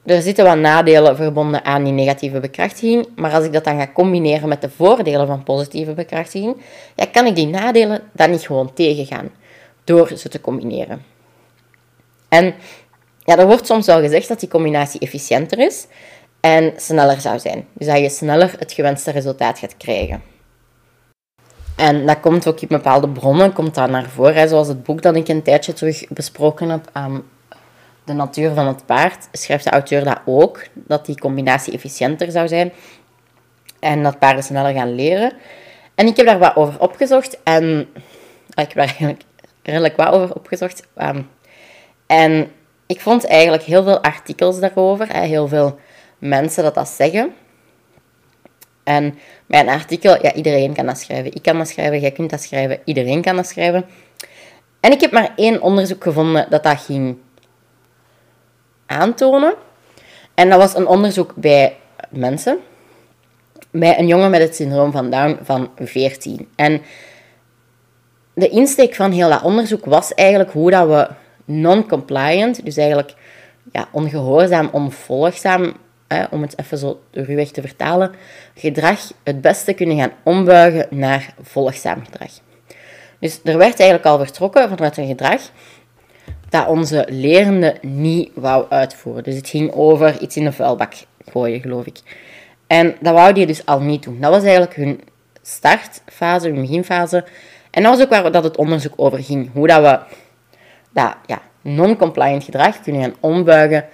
er 0.04 0.22
zitten 0.22 0.44
wat 0.44 0.58
nadelen 0.58 1.16
verbonden 1.16 1.64
aan 1.64 1.84
die 1.84 1.92
negatieve 1.92 2.40
bekrachtiging, 2.40 3.08
maar 3.16 3.32
als 3.32 3.44
ik 3.44 3.52
dat 3.52 3.64
dan 3.64 3.78
ga 3.78 3.90
combineren 3.92 4.48
met 4.48 4.60
de 4.60 4.70
voordelen 4.70 5.26
van 5.26 5.42
positieve 5.42 5.92
bekrachtiging, 5.92 6.56
ja, 6.94 7.04
kan 7.12 7.26
ik 7.26 7.34
die 7.34 7.46
nadelen 7.46 8.02
dan 8.12 8.30
niet 8.30 8.46
gewoon 8.46 8.72
tegengaan 8.72 9.30
door 9.84 10.12
ze 10.16 10.28
te 10.28 10.40
combineren. 10.40 11.02
En 12.28 12.54
ja, 13.24 13.38
er 13.38 13.46
wordt 13.46 13.66
soms 13.66 13.86
wel 13.86 14.00
gezegd 14.00 14.28
dat 14.28 14.40
die 14.40 14.48
combinatie 14.48 15.00
efficiënter 15.00 15.58
is 15.58 15.86
en 16.40 16.72
sneller 16.76 17.20
zou 17.20 17.38
zijn. 17.38 17.66
Dus 17.72 17.86
dat 17.86 17.98
je 17.98 18.08
sneller 18.08 18.54
het 18.58 18.72
gewenste 18.72 19.10
resultaat 19.10 19.58
gaat 19.58 19.76
krijgen. 19.76 20.22
En 21.76 22.06
dat 22.06 22.20
komt 22.20 22.46
ook 22.46 22.60
in 22.60 22.68
bepaalde 22.68 23.08
bronnen 23.08 23.52
komt 23.52 23.74
dat 23.74 23.90
naar 23.90 24.08
voren, 24.08 24.48
zoals 24.48 24.68
het 24.68 24.82
boek 24.82 25.02
dat 25.02 25.16
ik 25.16 25.28
een 25.28 25.42
tijdje 25.42 25.72
terug 25.72 26.04
besproken 26.08 26.68
heb, 26.68 26.90
de 28.08 28.14
natuur 28.14 28.54
van 28.54 28.66
het 28.66 28.86
paard, 28.86 29.28
schrijft 29.32 29.64
de 29.64 29.70
auteur 29.70 30.04
dat 30.04 30.20
ook, 30.24 30.66
dat 30.74 31.06
die 31.06 31.18
combinatie 31.18 31.72
efficiënter 31.72 32.30
zou 32.30 32.48
zijn 32.48 32.72
en 33.80 34.02
dat 34.02 34.18
paarden 34.18 34.44
sneller 34.44 34.72
gaan 34.72 34.94
leren. 34.94 35.32
En 35.94 36.06
ik 36.06 36.16
heb 36.16 36.26
daar 36.26 36.38
wat 36.38 36.56
over 36.56 36.80
opgezocht 36.80 37.38
en 37.42 37.88
ah, 38.54 38.64
ik 38.64 38.72
heb 38.72 38.74
daar 38.74 38.86
eigenlijk 38.86 39.22
redelijk 39.62 39.96
wat 39.96 40.12
over 40.12 40.34
opgezocht. 40.34 40.86
Ehm, 40.96 41.22
en 42.06 42.50
ik 42.86 43.00
vond 43.00 43.26
eigenlijk 43.26 43.62
heel 43.62 43.82
veel 43.82 44.02
artikels 44.02 44.60
daarover, 44.60 45.12
heel 45.12 45.48
veel 45.48 45.78
mensen 46.18 46.62
dat 46.62 46.74
dat 46.74 46.88
zeggen. 46.88 47.34
En 48.84 49.18
mijn 49.46 49.68
artikel, 49.68 50.22
ja, 50.22 50.32
iedereen 50.32 50.74
kan 50.74 50.86
dat 50.86 50.98
schrijven. 50.98 51.34
Ik 51.34 51.42
kan 51.42 51.58
dat 51.58 51.68
schrijven, 51.68 52.00
jij 52.00 52.10
kunt 52.10 52.30
dat 52.30 52.42
schrijven, 52.42 52.80
iedereen 52.84 53.22
kan 53.22 53.36
dat 53.36 53.46
schrijven. 53.46 53.84
En 54.80 54.92
ik 54.92 55.00
heb 55.00 55.12
maar 55.12 55.32
één 55.36 55.62
onderzoek 55.62 56.02
gevonden 56.02 56.46
dat 56.50 56.62
dat 56.62 56.80
ging 56.80 57.16
aantonen. 58.88 59.54
En 60.34 60.48
dat 60.48 60.58
was 60.58 60.74
een 60.74 60.86
onderzoek 60.86 61.32
bij 61.34 61.76
mensen. 62.10 62.58
Bij 63.70 63.98
een 63.98 64.06
jongen 64.06 64.30
met 64.30 64.40
het 64.40 64.54
syndroom 64.54 64.92
van 64.92 65.10
Down 65.10 65.38
van 65.42 65.70
14. 65.76 66.48
En 66.56 66.82
de 68.34 68.48
insteek 68.48 68.94
van 68.94 69.10
heel 69.10 69.28
dat 69.28 69.42
onderzoek 69.42 69.84
was 69.84 70.14
eigenlijk 70.14 70.50
hoe 70.50 70.70
dat 70.70 70.88
we 70.88 71.08
non-compliant, 71.44 72.64
dus 72.64 72.76
eigenlijk 72.76 73.14
ja, 73.72 73.88
ongehoorzaam, 73.92 74.68
onvolgzaam, 74.72 75.76
hè, 76.08 76.24
om 76.30 76.42
het 76.42 76.58
even 76.58 76.78
zo 76.78 77.00
ruwweg 77.12 77.50
te 77.50 77.60
vertalen, 77.60 78.12
gedrag 78.54 79.00
het 79.22 79.40
beste 79.40 79.72
kunnen 79.72 79.98
gaan 79.98 80.12
ombuigen 80.22 80.86
naar 80.90 81.34
volgzaam 81.42 82.04
gedrag. 82.04 82.30
Dus 83.20 83.40
er 83.44 83.58
werd 83.58 83.80
eigenlijk 83.80 84.04
al 84.04 84.18
vertrokken 84.18 84.68
vanuit 84.68 84.96
een 84.96 85.06
gedrag 85.06 85.40
dat 86.48 86.66
onze 86.66 87.06
lerende 87.08 87.76
niet 87.80 88.30
wou 88.34 88.66
uitvoeren. 88.68 89.22
Dus 89.22 89.34
het 89.34 89.48
ging 89.48 89.72
over 89.72 90.20
iets 90.20 90.36
in 90.36 90.44
de 90.44 90.52
vuilbak 90.52 90.92
gooien, 91.26 91.60
geloof 91.60 91.86
ik. 91.86 92.00
En 92.66 92.96
dat 93.00 93.14
wou 93.14 93.32
die 93.32 93.46
dus 93.46 93.66
al 93.66 93.80
niet 93.80 94.02
doen. 94.02 94.20
Dat 94.20 94.30
was 94.30 94.42
eigenlijk 94.42 94.74
hun 94.74 95.00
startfase, 95.42 96.48
hun 96.48 96.60
beginfase. 96.60 97.24
En 97.70 97.82
dat 97.82 97.96
was 97.96 98.04
ook 98.04 98.10
waar 98.10 98.32
dat 98.32 98.44
het 98.44 98.56
onderzoek 98.56 98.92
over 98.96 99.22
ging. 99.22 99.50
Hoe 99.52 99.66
dat 99.66 99.82
we 99.82 100.16
dat 100.92 101.16
ja, 101.26 101.42
non-compliant 101.60 102.44
gedrag 102.44 102.80
kunnen 102.80 103.02
gaan 103.02 103.14
ombuigen 103.20 103.86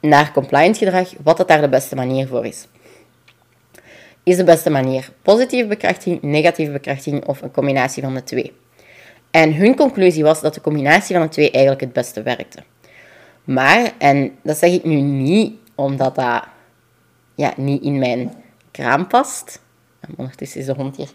naar 0.00 0.32
compliant 0.32 0.78
gedrag, 0.78 1.12
wat 1.22 1.36
dat 1.36 1.48
daar 1.48 1.60
de 1.60 1.68
beste 1.68 1.94
manier 1.94 2.26
voor 2.26 2.46
is. 2.46 2.66
Is 4.22 4.36
de 4.36 4.44
beste 4.44 4.70
manier 4.70 5.10
positieve 5.22 5.68
bekrachtiging, 5.68 6.22
negatieve 6.22 6.72
bekrachtiging 6.72 7.26
of 7.26 7.42
een 7.42 7.50
combinatie 7.50 8.02
van 8.02 8.14
de 8.14 8.22
twee? 8.22 8.52
En 9.32 9.54
hun 9.54 9.76
conclusie 9.76 10.22
was 10.22 10.40
dat 10.40 10.54
de 10.54 10.60
combinatie 10.60 11.14
van 11.16 11.24
de 11.24 11.30
twee 11.30 11.50
eigenlijk 11.50 11.80
het 11.80 11.92
beste 11.92 12.22
werkte. 12.22 12.62
Maar, 13.44 13.92
en 13.98 14.32
dat 14.42 14.56
zeg 14.56 14.72
ik 14.72 14.84
nu 14.84 15.00
niet 15.00 15.54
omdat 15.74 16.14
dat 16.14 16.44
ja, 17.34 17.52
niet 17.56 17.82
in 17.82 17.98
mijn 17.98 18.32
kraam 18.70 19.06
past. 19.06 19.60
Ondertussen 20.16 20.60
is 20.60 20.66
de 20.66 20.74
hond 20.74 20.96
hier 20.96 21.10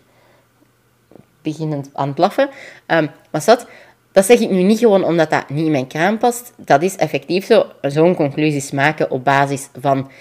beginnend 1.42 1.90
aan 1.94 2.08
het 2.08 2.16
blaffen. 2.16 2.50
Um, 2.88 3.10
maar 3.32 3.46
dat, 3.46 3.68
dat 4.12 4.26
zeg 4.26 4.40
ik 4.40 4.50
nu 4.50 4.62
niet 4.62 4.80
gewoon 4.80 5.04
omdat 5.04 5.30
dat 5.30 5.50
niet 5.50 5.66
in 5.66 5.72
mijn 5.72 5.88
kraam 5.88 6.18
past. 6.18 6.54
Dat 6.58 6.82
is 6.82 6.96
effectief 6.96 7.46
zo. 7.46 7.66
Zo'n 7.82 8.16
conclusies 8.16 8.72
maken 8.72 9.12
op 9.12 9.24
basis 9.24 9.70
van 9.80 10.12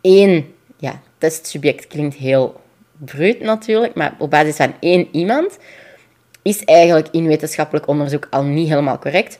één 0.00 0.54
ja, 0.76 1.00
testsubject. 1.18 1.86
Klinkt 1.86 2.14
heel 2.14 2.60
bruut 2.98 3.40
natuurlijk, 3.40 3.94
maar 3.94 4.14
op 4.18 4.30
basis 4.30 4.56
van 4.56 4.74
één 4.80 5.08
iemand 5.12 5.58
is 6.42 6.64
eigenlijk 6.64 7.08
in 7.10 7.26
wetenschappelijk 7.26 7.86
onderzoek 7.86 8.26
al 8.30 8.42
niet 8.42 8.68
helemaal 8.68 8.98
correct. 8.98 9.38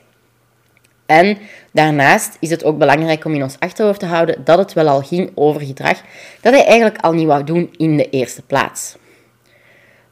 En 1.07 1.39
daarnaast 1.73 2.37
is 2.41 2.51
het 2.51 2.65
ook 2.65 2.79
belangrijk 2.79 3.25
om 3.25 3.35
in 3.35 3.43
ons 3.43 3.57
achterhoofd 3.59 4.01
te 4.01 4.07
houden 4.07 4.45
dat 4.45 4.59
het 4.59 4.73
wel 4.73 4.89
al 4.89 5.03
ging 5.03 5.31
over 5.35 5.61
gedrag 5.61 6.01
dat 6.41 6.53
hij 6.53 6.65
eigenlijk 6.65 6.99
al 7.01 7.13
niet 7.13 7.27
wou 7.27 7.45
doen 7.45 7.75
in 7.77 7.97
de 7.97 8.11
eerste 8.11 8.43
plaats. 8.43 8.97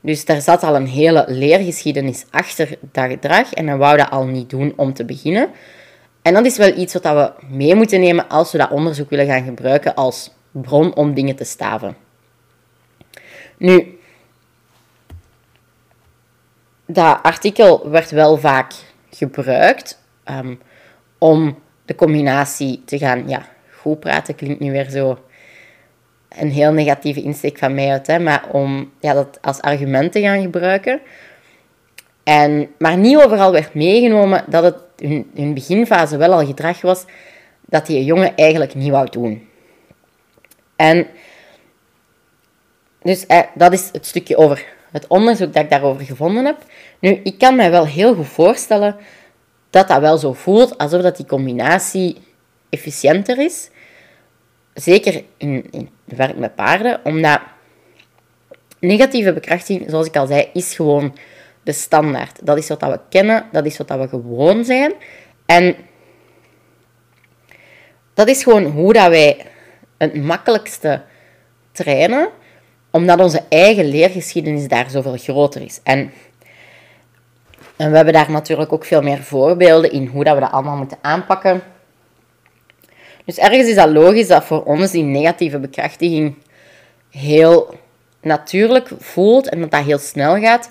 Dus 0.00 0.24
daar 0.24 0.40
zat 0.40 0.62
al 0.62 0.76
een 0.76 0.86
hele 0.86 1.24
leergeschiedenis 1.28 2.24
achter 2.30 2.78
dat 2.80 3.10
gedrag 3.10 3.52
en 3.52 3.66
hij 3.66 3.76
wou 3.76 3.96
dat 3.96 4.10
al 4.10 4.26
niet 4.26 4.50
doen 4.50 4.72
om 4.76 4.94
te 4.94 5.04
beginnen. 5.04 5.50
En 6.22 6.34
dat 6.34 6.46
is 6.46 6.56
wel 6.56 6.76
iets 6.76 6.92
wat 6.92 7.02
we 7.02 7.32
mee 7.48 7.74
moeten 7.74 8.00
nemen 8.00 8.28
als 8.28 8.52
we 8.52 8.58
dat 8.58 8.70
onderzoek 8.70 9.10
willen 9.10 9.26
gaan 9.26 9.44
gebruiken 9.44 9.94
als 9.94 10.32
bron 10.50 10.94
om 10.94 11.14
dingen 11.14 11.36
te 11.36 11.44
staven. 11.44 11.96
Nu, 13.56 13.98
dat 16.92 17.18
artikel 17.22 17.90
werd 17.90 18.10
wel 18.10 18.36
vaak 18.36 18.72
gebruikt 19.10 20.02
um, 20.30 20.60
om 21.18 21.58
de 21.84 21.94
combinatie 21.94 22.82
te 22.84 22.98
gaan 22.98 23.28
ja, 23.28 23.46
goed 23.70 24.00
praten. 24.00 24.34
Klinkt 24.34 24.60
nu 24.60 24.70
weer 24.70 24.90
zo 24.90 25.18
een 26.28 26.50
heel 26.50 26.72
negatieve 26.72 27.22
insteek 27.22 27.58
van 27.58 27.74
mij 27.74 27.90
uit, 27.90 28.06
hè, 28.06 28.18
maar 28.18 28.44
om 28.52 28.92
ja, 29.00 29.12
dat 29.12 29.38
als 29.42 29.60
argument 29.60 30.12
te 30.12 30.20
gaan 30.20 30.42
gebruiken. 30.42 31.00
En, 32.22 32.70
maar 32.78 32.96
niet 32.96 33.16
overal 33.16 33.52
werd 33.52 33.74
meegenomen 33.74 34.44
dat 34.46 34.64
het 34.64 34.76
hun, 34.96 35.30
hun 35.34 35.54
beginfase 35.54 36.16
wel 36.16 36.32
al 36.32 36.46
gedrag 36.46 36.80
was 36.80 37.04
dat 37.60 37.86
die 37.86 38.04
jongen 38.04 38.36
eigenlijk 38.36 38.74
niet 38.74 38.90
wou 38.90 39.10
doen. 39.10 39.48
En 40.76 41.06
dus 43.02 43.26
dat 43.54 43.72
is 43.72 43.88
het 43.92 44.06
stukje 44.06 44.36
over 44.36 44.64
het 44.92 45.06
onderzoek 45.06 45.52
dat 45.52 45.62
ik 45.62 45.70
daarover 45.70 46.04
gevonden 46.04 46.44
heb. 46.44 46.64
Nu, 46.98 47.20
ik 47.22 47.38
kan 47.38 47.56
mij 47.56 47.70
wel 47.70 47.86
heel 47.86 48.14
goed 48.14 48.26
voorstellen 48.26 48.96
dat 49.70 49.88
dat 49.88 50.00
wel 50.00 50.18
zo 50.18 50.32
voelt 50.32 50.78
alsof 50.78 51.02
dat 51.02 51.16
die 51.16 51.26
combinatie 51.26 52.16
efficiënter 52.68 53.38
is. 53.38 53.70
Zeker 54.74 55.24
in, 55.36 55.68
in 55.70 55.88
werk 56.04 56.36
met 56.36 56.54
paarden, 56.54 57.00
omdat 57.04 57.40
negatieve 58.78 59.32
bekrachtiging, 59.32 59.90
zoals 59.90 60.06
ik 60.06 60.16
al 60.16 60.26
zei, 60.26 60.48
is 60.52 60.74
gewoon 60.74 61.16
de 61.62 61.72
standaard. 61.72 62.46
Dat 62.46 62.58
is 62.58 62.68
wat 62.68 62.80
we 62.80 63.00
kennen, 63.08 63.46
dat 63.52 63.66
is 63.66 63.76
wat 63.76 63.88
we 63.88 64.08
gewoon 64.08 64.64
zijn. 64.64 64.92
En 65.46 65.76
dat 68.14 68.28
is 68.28 68.42
gewoon 68.42 68.64
hoe 68.64 68.92
dat 68.92 69.08
wij 69.08 69.46
het 69.98 70.14
makkelijkste 70.14 71.02
trainen, 71.72 72.28
omdat 72.90 73.20
onze 73.20 73.42
eigen 73.48 73.88
leergeschiedenis 73.88 74.68
daar 74.68 74.90
zoveel 74.90 75.16
groter 75.16 75.62
is. 75.62 75.80
En 75.82 76.12
en 77.80 77.90
we 77.90 77.96
hebben 77.96 78.14
daar 78.14 78.30
natuurlijk 78.30 78.72
ook 78.72 78.84
veel 78.84 79.02
meer 79.02 79.22
voorbeelden 79.22 79.92
in 79.92 80.06
hoe 80.06 80.24
dat 80.24 80.34
we 80.34 80.40
dat 80.40 80.50
allemaal 80.50 80.76
moeten 80.76 80.98
aanpakken. 81.00 81.62
Dus 83.24 83.38
ergens 83.38 83.68
is 83.68 83.74
dat 83.74 83.90
logisch 83.90 84.26
dat 84.26 84.44
voor 84.44 84.64
ons 84.64 84.90
die 84.90 85.02
negatieve 85.02 85.58
bekrachtiging 85.58 86.34
heel 87.10 87.74
natuurlijk 88.22 88.90
voelt 88.98 89.48
en 89.48 89.60
dat 89.60 89.70
dat 89.70 89.84
heel 89.84 89.98
snel 89.98 90.40
gaat. 90.40 90.70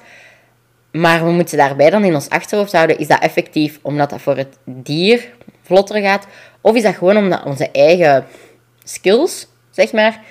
Maar 0.92 1.26
we 1.26 1.32
moeten 1.32 1.58
daarbij 1.58 1.90
dan 1.90 2.04
in 2.04 2.14
ons 2.14 2.30
achterhoofd 2.30 2.72
houden, 2.72 2.98
is 2.98 3.08
dat 3.08 3.22
effectief 3.22 3.80
omdat 3.82 4.10
dat 4.10 4.22
voor 4.22 4.38
het 4.38 4.58
dier 4.66 5.34
vlotter 5.64 6.02
gaat? 6.02 6.28
Of 6.62 6.76
is 6.76 6.84
dat 6.84 6.96
gewoon 6.96 7.18
omdat 7.18 7.44
onze 7.44 7.72
eigen 7.72 8.26
skills, 8.84 9.48
zeg 9.70 9.92
maar, 9.92 10.22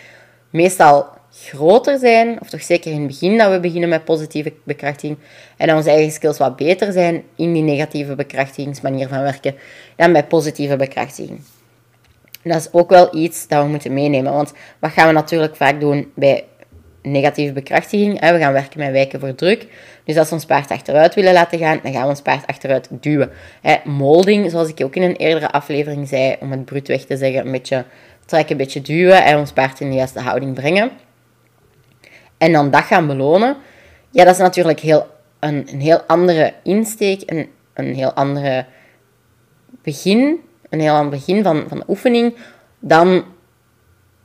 meestal 0.50 1.06
groter 1.44 1.98
zijn, 1.98 2.40
of 2.40 2.48
toch 2.48 2.62
zeker 2.62 2.92
in 2.92 2.98
het 2.98 3.06
begin 3.06 3.38
dat 3.38 3.50
we 3.50 3.60
beginnen 3.60 3.88
met 3.88 4.04
positieve 4.04 4.52
bekrachtiging, 4.62 5.18
en 5.56 5.74
onze 5.74 5.90
eigen 5.90 6.12
skills 6.12 6.38
wat 6.38 6.56
beter 6.56 6.92
zijn 6.92 7.22
in 7.36 7.52
die 7.52 7.62
negatieve 7.62 8.14
bekrachtigingsmanier 8.14 9.08
van 9.08 9.22
werken 9.22 9.54
dan 9.96 10.12
bij 10.12 10.24
positieve 10.24 10.76
bekrachtiging. 10.76 11.40
dat 12.42 12.56
is 12.56 12.72
ook 12.72 12.90
wel 12.90 13.16
iets 13.16 13.48
dat 13.48 13.62
we 13.62 13.68
moeten 13.68 13.92
meenemen, 13.92 14.32
want 14.32 14.52
wat 14.78 14.90
gaan 14.90 15.06
we 15.06 15.12
natuurlijk 15.12 15.56
vaak 15.56 15.80
doen 15.80 16.12
bij 16.14 16.44
negatieve 17.02 17.52
bekrachtiging? 17.52 18.20
We 18.20 18.38
gaan 18.38 18.52
werken 18.52 18.78
met 18.78 18.90
wijken 18.90 19.20
voor 19.20 19.34
druk. 19.34 19.66
Dus 20.04 20.16
als 20.16 20.28
we 20.28 20.34
ons 20.34 20.44
paard 20.44 20.70
achteruit 20.70 21.14
willen 21.14 21.32
laten 21.32 21.58
gaan, 21.58 21.80
dan 21.82 21.92
gaan 21.92 22.02
we 22.02 22.08
ons 22.08 22.22
paard 22.22 22.46
achteruit 22.46 22.88
duwen. 22.90 23.30
Molding, 23.84 24.50
zoals 24.50 24.68
ik 24.68 24.84
ook 24.84 24.96
in 24.96 25.02
een 25.02 25.16
eerdere 25.16 25.50
aflevering 25.50 26.08
zei, 26.08 26.36
om 26.40 26.50
het 26.50 26.64
bruut 26.64 26.88
weg 26.88 27.04
te 27.04 27.16
zeggen, 27.16 27.46
een 27.46 27.52
beetje 27.52 27.84
trekken, 28.24 28.50
een 28.50 28.56
beetje 28.56 28.80
duwen 28.80 29.24
en 29.24 29.38
ons 29.38 29.52
paard 29.52 29.80
in 29.80 29.90
de 29.90 29.96
juiste 29.96 30.20
houding 30.20 30.54
brengen 30.54 30.90
en 32.38 32.52
dan 32.52 32.70
dat 32.70 32.84
gaan 32.84 33.06
belonen, 33.06 33.56
ja, 34.10 34.24
dat 34.24 34.34
is 34.34 34.40
natuurlijk 34.40 34.80
heel, 34.80 35.06
een, 35.38 35.68
een 35.72 35.80
heel 35.80 36.00
andere 36.06 36.54
insteek, 36.62 37.22
een, 37.26 37.48
een 37.74 37.94
heel 37.94 38.12
andere 38.12 38.66
begin, 39.82 40.40
een 40.68 40.80
heel 40.80 40.94
ander 40.94 41.18
begin 41.18 41.42
van, 41.42 41.64
van 41.68 41.78
de 41.78 41.84
oefening, 41.88 42.36
dan 42.78 43.24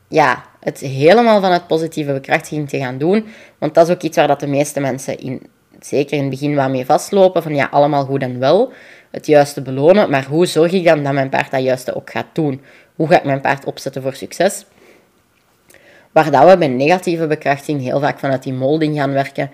ja, 0.07 0.43
het 0.59 0.79
helemaal 0.79 1.41
van 1.41 1.51
het 1.51 1.67
positieve 1.67 2.13
bekrachtiging 2.13 2.69
te 2.69 2.77
gaan 2.77 2.97
doen. 2.97 3.25
Want 3.57 3.73
dat 3.73 3.87
is 3.87 3.93
ook 3.95 4.01
iets 4.01 4.17
waar 4.17 4.27
dat 4.27 4.39
de 4.39 4.47
meeste 4.47 4.79
mensen, 4.79 5.19
in, 5.19 5.41
zeker 5.79 6.17
in 6.17 6.21
het 6.21 6.29
begin, 6.29 6.55
wat 6.55 6.69
mee 6.69 6.85
vastlopen. 6.85 7.43
Van 7.43 7.55
ja, 7.55 7.67
allemaal 7.71 8.05
goed 8.05 8.21
en 8.21 8.39
wel, 8.39 8.71
het 9.11 9.25
juiste 9.25 9.61
belonen. 9.61 10.09
Maar 10.09 10.25
hoe 10.25 10.45
zorg 10.45 10.71
ik 10.71 10.83
dan 10.83 11.03
dat 11.03 11.13
mijn 11.13 11.29
paard 11.29 11.51
dat 11.51 11.63
juiste 11.63 11.95
ook 11.95 12.09
gaat 12.09 12.27
doen? 12.33 12.61
Hoe 12.95 13.07
ga 13.07 13.17
ik 13.17 13.23
mijn 13.23 13.41
paard 13.41 13.65
opzetten 13.65 14.01
voor 14.01 14.13
succes? 14.13 14.65
Waar 16.13 16.31
dat 16.31 16.49
we 16.49 16.57
bij 16.57 16.67
negatieve 16.67 17.27
bekrachtiging 17.27 17.81
heel 17.81 17.99
vaak 17.99 18.19
vanuit 18.19 18.43
die 18.43 18.53
molding 18.53 18.95
gaan 18.95 19.13
werken 19.13 19.51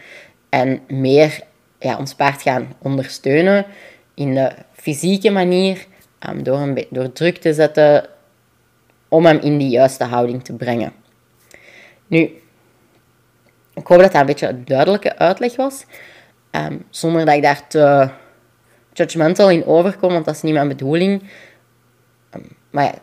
en 0.50 0.82
meer 0.88 1.42
ja, 1.80 1.98
ons 1.98 2.14
paard 2.14 2.42
gaan 2.42 2.74
ondersteunen 2.82 3.66
in 4.14 4.36
de 4.36 4.52
fysieke 4.74 5.30
manier, 5.30 5.86
um, 6.30 6.44
door, 6.44 6.58
hem, 6.58 6.76
door 6.90 7.12
druk 7.12 7.38
te 7.38 7.54
zetten 7.54 8.06
om 9.08 9.26
hem 9.26 9.40
in 9.40 9.58
die 9.58 9.70
juiste 9.70 10.04
houding 10.04 10.44
te 10.44 10.54
brengen. 10.54 10.94
Nu, 12.08 12.20
ik 13.74 13.88
hoop 13.88 14.00
dat 14.00 14.12
dat 14.12 14.22
een 14.22 14.26
beetje 14.26 14.48
een 14.48 14.66
duidelijke 14.66 15.18
uitleg 15.18 15.56
was, 15.56 15.86
ehm, 16.52 16.78
zonder 16.90 17.26
dat 17.26 17.36
ik 17.36 17.42
daar 17.42 17.68
te 17.68 18.10
judgmental 18.94 19.50
in 19.50 19.66
overkom, 19.66 20.14
want 20.14 20.26
dat 20.26 20.36
is 20.36 20.42
niet 20.42 20.54
mijn 20.54 20.68
bedoeling. 20.68 21.24
Um, 22.36 22.48
maar 22.70 22.84
ja, 22.84 22.94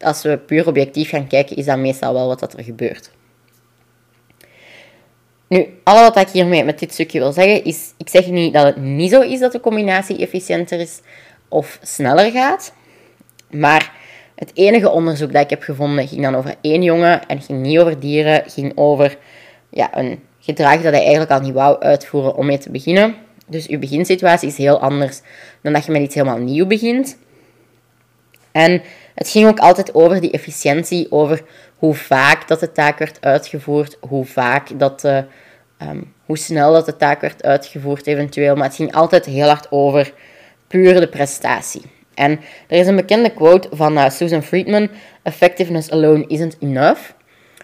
als 0.00 0.22
we 0.22 0.38
puur 0.38 0.66
objectief 0.66 1.08
gaan 1.08 1.26
kijken, 1.26 1.56
is 1.56 1.64
dat 1.64 1.78
meestal 1.78 2.12
wel 2.12 2.26
wat 2.26 2.52
er 2.52 2.64
gebeurt. 2.64 3.10
Nu, 5.48 5.66
alles 5.82 6.00
wat 6.00 6.16
ik 6.16 6.28
hiermee 6.28 6.64
met 6.64 6.78
dit 6.78 6.92
stukje 6.92 7.18
wil 7.18 7.32
zeggen, 7.32 7.64
is... 7.64 7.92
Ik 7.96 8.08
zeg 8.08 8.26
niet 8.26 8.52
dat 8.52 8.64
het 8.64 8.76
niet 8.76 9.10
zo 9.10 9.20
is 9.20 9.40
dat 9.40 9.52
de 9.52 9.60
combinatie 9.60 10.18
efficiënter 10.18 10.80
is 10.80 11.00
of 11.48 11.78
sneller 11.82 12.30
gaat. 12.30 12.72
Maar 13.50 13.92
het 14.34 14.50
enige 14.54 14.90
onderzoek 14.90 15.32
dat 15.32 15.42
ik 15.42 15.50
heb 15.50 15.62
gevonden 15.62 16.08
ging 16.08 16.22
dan 16.22 16.36
over 16.36 16.54
één 16.60 16.82
jongen 16.82 17.26
en 17.26 17.40
ging 17.40 17.62
niet 17.62 17.78
over 17.78 18.00
dieren. 18.00 18.50
Ging 18.50 18.72
over 18.74 19.18
ja, 19.70 19.98
een 19.98 20.20
gedrag 20.40 20.74
dat 20.74 20.92
hij 20.92 21.02
eigenlijk 21.02 21.30
al 21.30 21.40
niet 21.40 21.54
wou 21.54 21.80
uitvoeren 21.80 22.36
om 22.36 22.46
mee 22.46 22.58
te 22.58 22.70
beginnen. 22.70 23.14
Dus 23.46 23.68
uw 23.68 23.78
beginsituatie 23.78 24.48
is 24.48 24.56
heel 24.56 24.80
anders 24.80 25.20
dan 25.62 25.72
dat 25.72 25.84
je 25.84 25.92
met 25.92 26.02
iets 26.02 26.14
helemaal 26.14 26.38
nieuw 26.38 26.66
begint. 26.66 27.18
En 28.52 28.82
het 29.16 29.28
ging 29.28 29.48
ook 29.48 29.58
altijd 29.58 29.94
over 29.94 30.20
die 30.20 30.30
efficiëntie, 30.30 31.12
over 31.12 31.42
hoe 31.76 31.94
vaak 31.94 32.48
dat 32.48 32.60
de 32.60 32.72
taak 32.72 32.98
werd 32.98 33.18
uitgevoerd, 33.20 33.96
hoe 34.00 34.24
vaak 34.24 34.78
dat 34.78 35.00
de, 35.00 35.24
ehm, 35.78 36.02
hoe 36.24 36.38
snel 36.38 36.72
dat 36.72 36.86
de 36.86 36.96
taak 36.96 37.20
werd 37.20 37.42
uitgevoerd 37.42 38.06
eventueel. 38.06 38.54
Maar 38.54 38.66
het 38.66 38.76
ging 38.76 38.94
altijd 38.94 39.24
heel 39.24 39.46
hard 39.46 39.70
over 39.70 40.12
puur 40.66 41.00
de 41.00 41.08
prestatie. 41.08 41.82
En 42.14 42.40
er 42.68 42.78
is 42.78 42.86
een 42.86 42.96
bekende 42.96 43.30
quote 43.30 43.68
van 43.72 43.98
uh, 43.98 44.10
Susan 44.10 44.42
Friedman: 44.42 44.88
Effectiveness 45.22 45.90
alone 45.90 46.24
isn't 46.26 46.56
enough. 46.60 47.00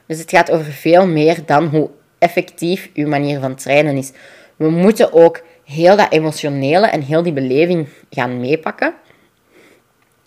Dus 0.06 0.18
het 0.18 0.30
gaat 0.30 0.50
over 0.50 0.72
veel 0.72 1.06
meer 1.06 1.38
dan 1.46 1.66
hoe 1.66 1.90
effectief 2.18 2.90
uw 2.94 3.08
manier 3.08 3.40
van 3.40 3.54
trainen 3.54 3.96
is. 3.96 4.12
we 4.56 4.70
moeten 4.70 5.12
ook 5.12 5.42
heel 5.64 5.96
dat 5.96 6.12
emotionele 6.12 6.86
en 6.86 7.02
heel 7.02 7.22
die 7.22 7.32
beleving 7.32 7.88
gaan 8.10 8.40
meepakken. 8.40 8.94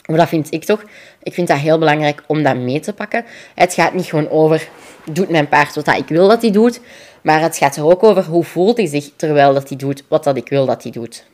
Maar 0.05 0.17
dat 0.17 0.27
vind 0.27 0.53
ik 0.53 0.63
toch. 0.63 0.83
Ik 1.23 1.33
vind 1.33 1.47
dat 1.47 1.57
heel 1.57 1.77
belangrijk 1.77 2.23
om 2.27 2.43
dat 2.43 2.55
mee 2.55 2.79
te 2.79 2.93
pakken. 2.93 3.25
Het 3.55 3.73
gaat 3.73 3.93
niet 3.93 4.05
gewoon 4.05 4.29
over, 4.29 4.67
doet 5.11 5.29
mijn 5.29 5.47
paard 5.47 5.75
wat 5.75 5.87
ik 5.87 6.07
wil 6.07 6.27
dat 6.27 6.41
hij 6.41 6.51
doet. 6.51 6.81
Maar 7.21 7.41
het 7.41 7.57
gaat 7.57 7.75
er 7.75 7.85
ook 7.85 8.03
over, 8.03 8.23
hoe 8.23 8.43
voelt 8.43 8.77
hij 8.77 8.85
zich 8.85 9.09
terwijl 9.15 9.53
dat 9.53 9.69
hij 9.69 9.77
doet 9.77 10.03
wat 10.07 10.23
dat 10.23 10.37
ik 10.37 10.49
wil 10.49 10.65
dat 10.65 10.83
hij 10.83 10.91
doet. 10.91 11.25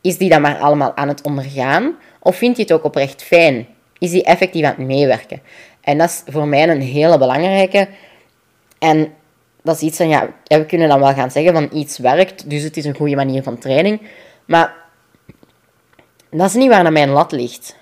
Is 0.00 0.18
die 0.18 0.28
dat 0.28 0.40
maar 0.40 0.58
allemaal 0.58 0.96
aan 0.96 1.08
het 1.08 1.22
ondergaan? 1.22 1.96
Of 2.20 2.36
vindt 2.36 2.56
hij 2.56 2.66
het 2.68 2.76
ook 2.76 2.84
oprecht 2.84 3.22
fijn? 3.22 3.66
Is 3.98 4.12
hij 4.12 4.22
effectief 4.22 4.64
aan 4.64 4.74
het 4.76 4.86
meewerken? 4.86 5.40
En 5.80 5.98
dat 5.98 6.08
is 6.08 6.32
voor 6.32 6.48
mij 6.48 6.68
een 6.68 6.80
hele 6.80 7.18
belangrijke. 7.18 7.88
En 8.78 9.12
dat 9.62 9.74
is 9.74 9.82
iets 9.82 9.96
van, 9.96 10.08
ja, 10.08 10.28
we 10.44 10.66
kunnen 10.66 10.88
dan 10.88 11.00
wel 11.00 11.14
gaan 11.14 11.30
zeggen 11.30 11.52
van 11.52 11.68
iets 11.72 11.98
werkt, 11.98 12.50
dus 12.50 12.62
het 12.62 12.76
is 12.76 12.84
een 12.84 12.96
goede 12.96 13.16
manier 13.16 13.42
van 13.42 13.58
training. 13.58 14.00
Maar 14.44 14.74
dat 16.30 16.48
is 16.48 16.54
niet 16.54 16.68
waar 16.68 16.92
mijn 16.92 17.10
lat 17.10 17.32
ligt. 17.32 17.76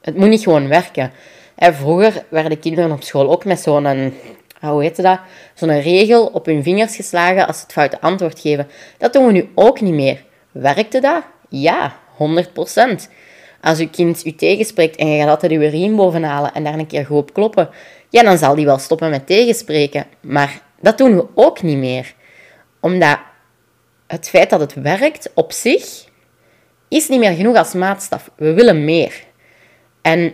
Het 0.00 0.16
moet 0.16 0.28
niet 0.28 0.42
gewoon 0.42 0.68
werken. 0.68 1.12
En 1.54 1.74
vroeger 1.74 2.24
werden 2.28 2.58
kinderen 2.58 2.92
op 2.92 3.02
school 3.02 3.30
ook 3.30 3.44
met 3.44 3.60
zo'n, 3.60 4.14
hoe 4.60 4.82
heet 4.82 5.02
dat? 5.02 5.20
Zo'n 5.54 5.80
regel 5.80 6.26
op 6.26 6.46
hun 6.46 6.62
vingers 6.62 6.96
geslagen 6.96 7.46
als 7.46 7.56
ze 7.56 7.62
het 7.62 7.72
foute 7.72 8.00
antwoord 8.00 8.40
geven. 8.40 8.68
Dat 8.98 9.12
doen 9.12 9.26
we 9.26 9.32
nu 9.32 9.48
ook 9.54 9.80
niet 9.80 9.94
meer. 9.94 10.24
Werkte 10.52 11.00
dat? 11.00 11.22
Ja, 11.48 11.96
100%. 12.18 13.08
Als 13.60 13.78
je 13.78 13.90
kind 13.90 14.26
u 14.26 14.34
tegenspreekt 14.34 14.96
en 14.96 15.08
je 15.08 15.20
gaat 15.20 15.28
altijd 15.28 15.52
uw 15.52 15.60
riem 15.60 15.96
bovenhalen 15.96 16.54
en 16.54 16.64
daar 16.64 16.78
een 16.78 16.86
keer 16.86 17.06
goed 17.06 17.18
op 17.18 17.32
kloppen, 17.32 17.70
ja, 18.08 18.22
dan 18.22 18.38
zal 18.38 18.54
die 18.54 18.64
wel 18.64 18.78
stoppen 18.78 19.10
met 19.10 19.26
tegenspreken. 19.26 20.06
Maar 20.20 20.62
dat 20.80 20.98
doen 20.98 21.16
we 21.16 21.26
ook 21.34 21.62
niet 21.62 21.76
meer. 21.76 22.14
Omdat 22.80 23.18
het 24.06 24.28
feit 24.28 24.50
dat 24.50 24.60
het 24.60 24.74
werkt 24.74 25.30
op 25.34 25.52
zich 25.52 26.04
is 26.92 27.08
niet 27.08 27.18
meer 27.18 27.34
genoeg 27.34 27.56
als 27.56 27.72
maatstaf. 27.72 28.30
We 28.36 28.52
willen 28.52 28.84
meer. 28.84 29.24
En 30.02 30.32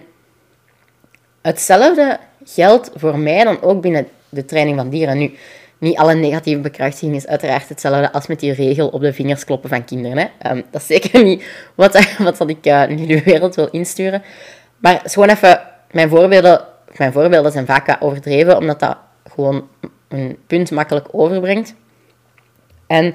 hetzelfde 1.42 2.18
geldt 2.44 2.90
voor 2.94 3.18
mij 3.18 3.44
dan 3.44 3.62
ook 3.62 3.80
binnen 3.80 4.08
de 4.28 4.44
training 4.44 4.76
van 4.76 4.88
dieren. 4.88 5.18
Nu, 5.18 5.34
niet 5.78 5.96
alle 5.96 6.14
negatieve 6.14 6.60
bekrachtiging 6.60 7.16
is 7.16 7.26
uiteraard 7.26 7.68
hetzelfde 7.68 8.12
als 8.12 8.26
met 8.26 8.40
die 8.40 8.52
regel 8.52 8.88
op 8.88 9.00
de 9.00 9.12
vingers 9.12 9.44
kloppen 9.44 9.68
van 9.68 9.84
kinderen. 9.84 10.18
Hè. 10.18 10.26
Ehm, 10.38 10.62
dat 10.70 10.80
is 10.80 10.86
zeker 10.86 11.24
niet 11.24 11.44
wat, 11.74 12.16
wat 12.38 12.48
ik 12.50 12.66
uh, 12.66 12.86
nu 12.86 13.06
de 13.06 13.22
wereld 13.22 13.54
wil 13.54 13.68
insturen. 13.70 14.22
Maar 14.78 15.00
gewoon 15.04 15.28
even, 15.28 15.60
mijn 15.90 16.08
voorbeelden, 16.08 16.64
mijn 16.96 17.12
voorbeelden 17.12 17.52
zijn 17.52 17.66
vaak 17.66 17.96
overdreven, 18.00 18.56
omdat 18.56 18.80
dat 18.80 18.96
gewoon 19.32 19.68
een 20.08 20.38
punt 20.46 20.70
makkelijk 20.70 21.06
overbrengt. 21.10 21.74
En 22.86 23.14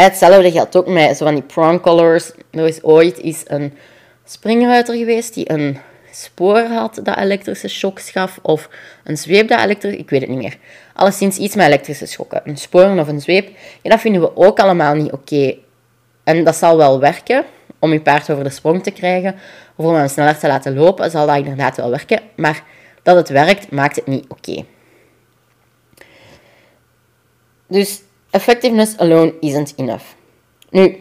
hetzelfde 0.00 0.50
geldt 0.50 0.76
ook 0.76 0.86
met 0.86 1.16
zo 1.16 1.24
van 1.24 1.34
die 1.34 1.42
prong 1.42 1.80
colors. 1.80 2.30
Er 2.50 2.66
is 2.66 2.82
ooit 2.82 3.18
is 3.18 3.42
een 3.46 3.72
springruiter 4.24 4.96
geweest 4.96 5.34
die 5.34 5.50
een 5.50 5.78
spoor 6.10 6.60
had 6.60 7.00
dat 7.02 7.16
elektrische 7.16 7.68
shocks 7.68 8.10
gaf, 8.10 8.38
of 8.42 8.68
een 9.04 9.16
zweep 9.16 9.48
dat 9.48 9.60
elektrische... 9.60 9.98
Ik 9.98 10.10
weet 10.10 10.20
het 10.20 10.30
niet 10.30 10.38
meer. 10.38 10.56
Alleszins 10.94 11.38
iets 11.38 11.54
met 11.54 11.66
elektrische 11.66 12.06
schokken. 12.06 12.40
Een 12.44 12.56
spoor 12.56 12.98
of 12.98 13.08
een 13.08 13.20
zweep. 13.20 13.48
Ja, 13.82 13.90
dat 13.90 14.00
vinden 14.00 14.20
we 14.20 14.36
ook 14.36 14.58
allemaal 14.58 14.94
niet 14.94 15.12
oké. 15.12 15.54
En 16.24 16.44
dat 16.44 16.56
zal 16.56 16.76
wel 16.76 17.00
werken 17.00 17.44
om 17.78 17.92
je 17.92 18.00
paard 18.00 18.30
over 18.30 18.44
de 18.44 18.50
sprong 18.50 18.82
te 18.82 18.90
krijgen, 18.90 19.34
of 19.76 19.84
om 19.84 19.94
hem 19.94 20.08
sneller 20.08 20.38
te 20.38 20.46
laten 20.46 20.74
lopen, 20.74 21.10
zal 21.10 21.26
dat 21.26 21.36
inderdaad 21.36 21.76
wel 21.76 21.90
werken. 21.90 22.20
Maar 22.36 22.64
dat 23.02 23.16
het 23.16 23.28
werkt, 23.28 23.70
maakt 23.70 23.96
het 23.96 24.06
niet 24.06 24.24
oké. 24.28 24.64
Dus 27.66 28.02
effectiveness 28.32 28.96
alone 28.96 29.34
isn't 29.40 29.72
enough. 29.76 30.04
Nu, 30.70 30.96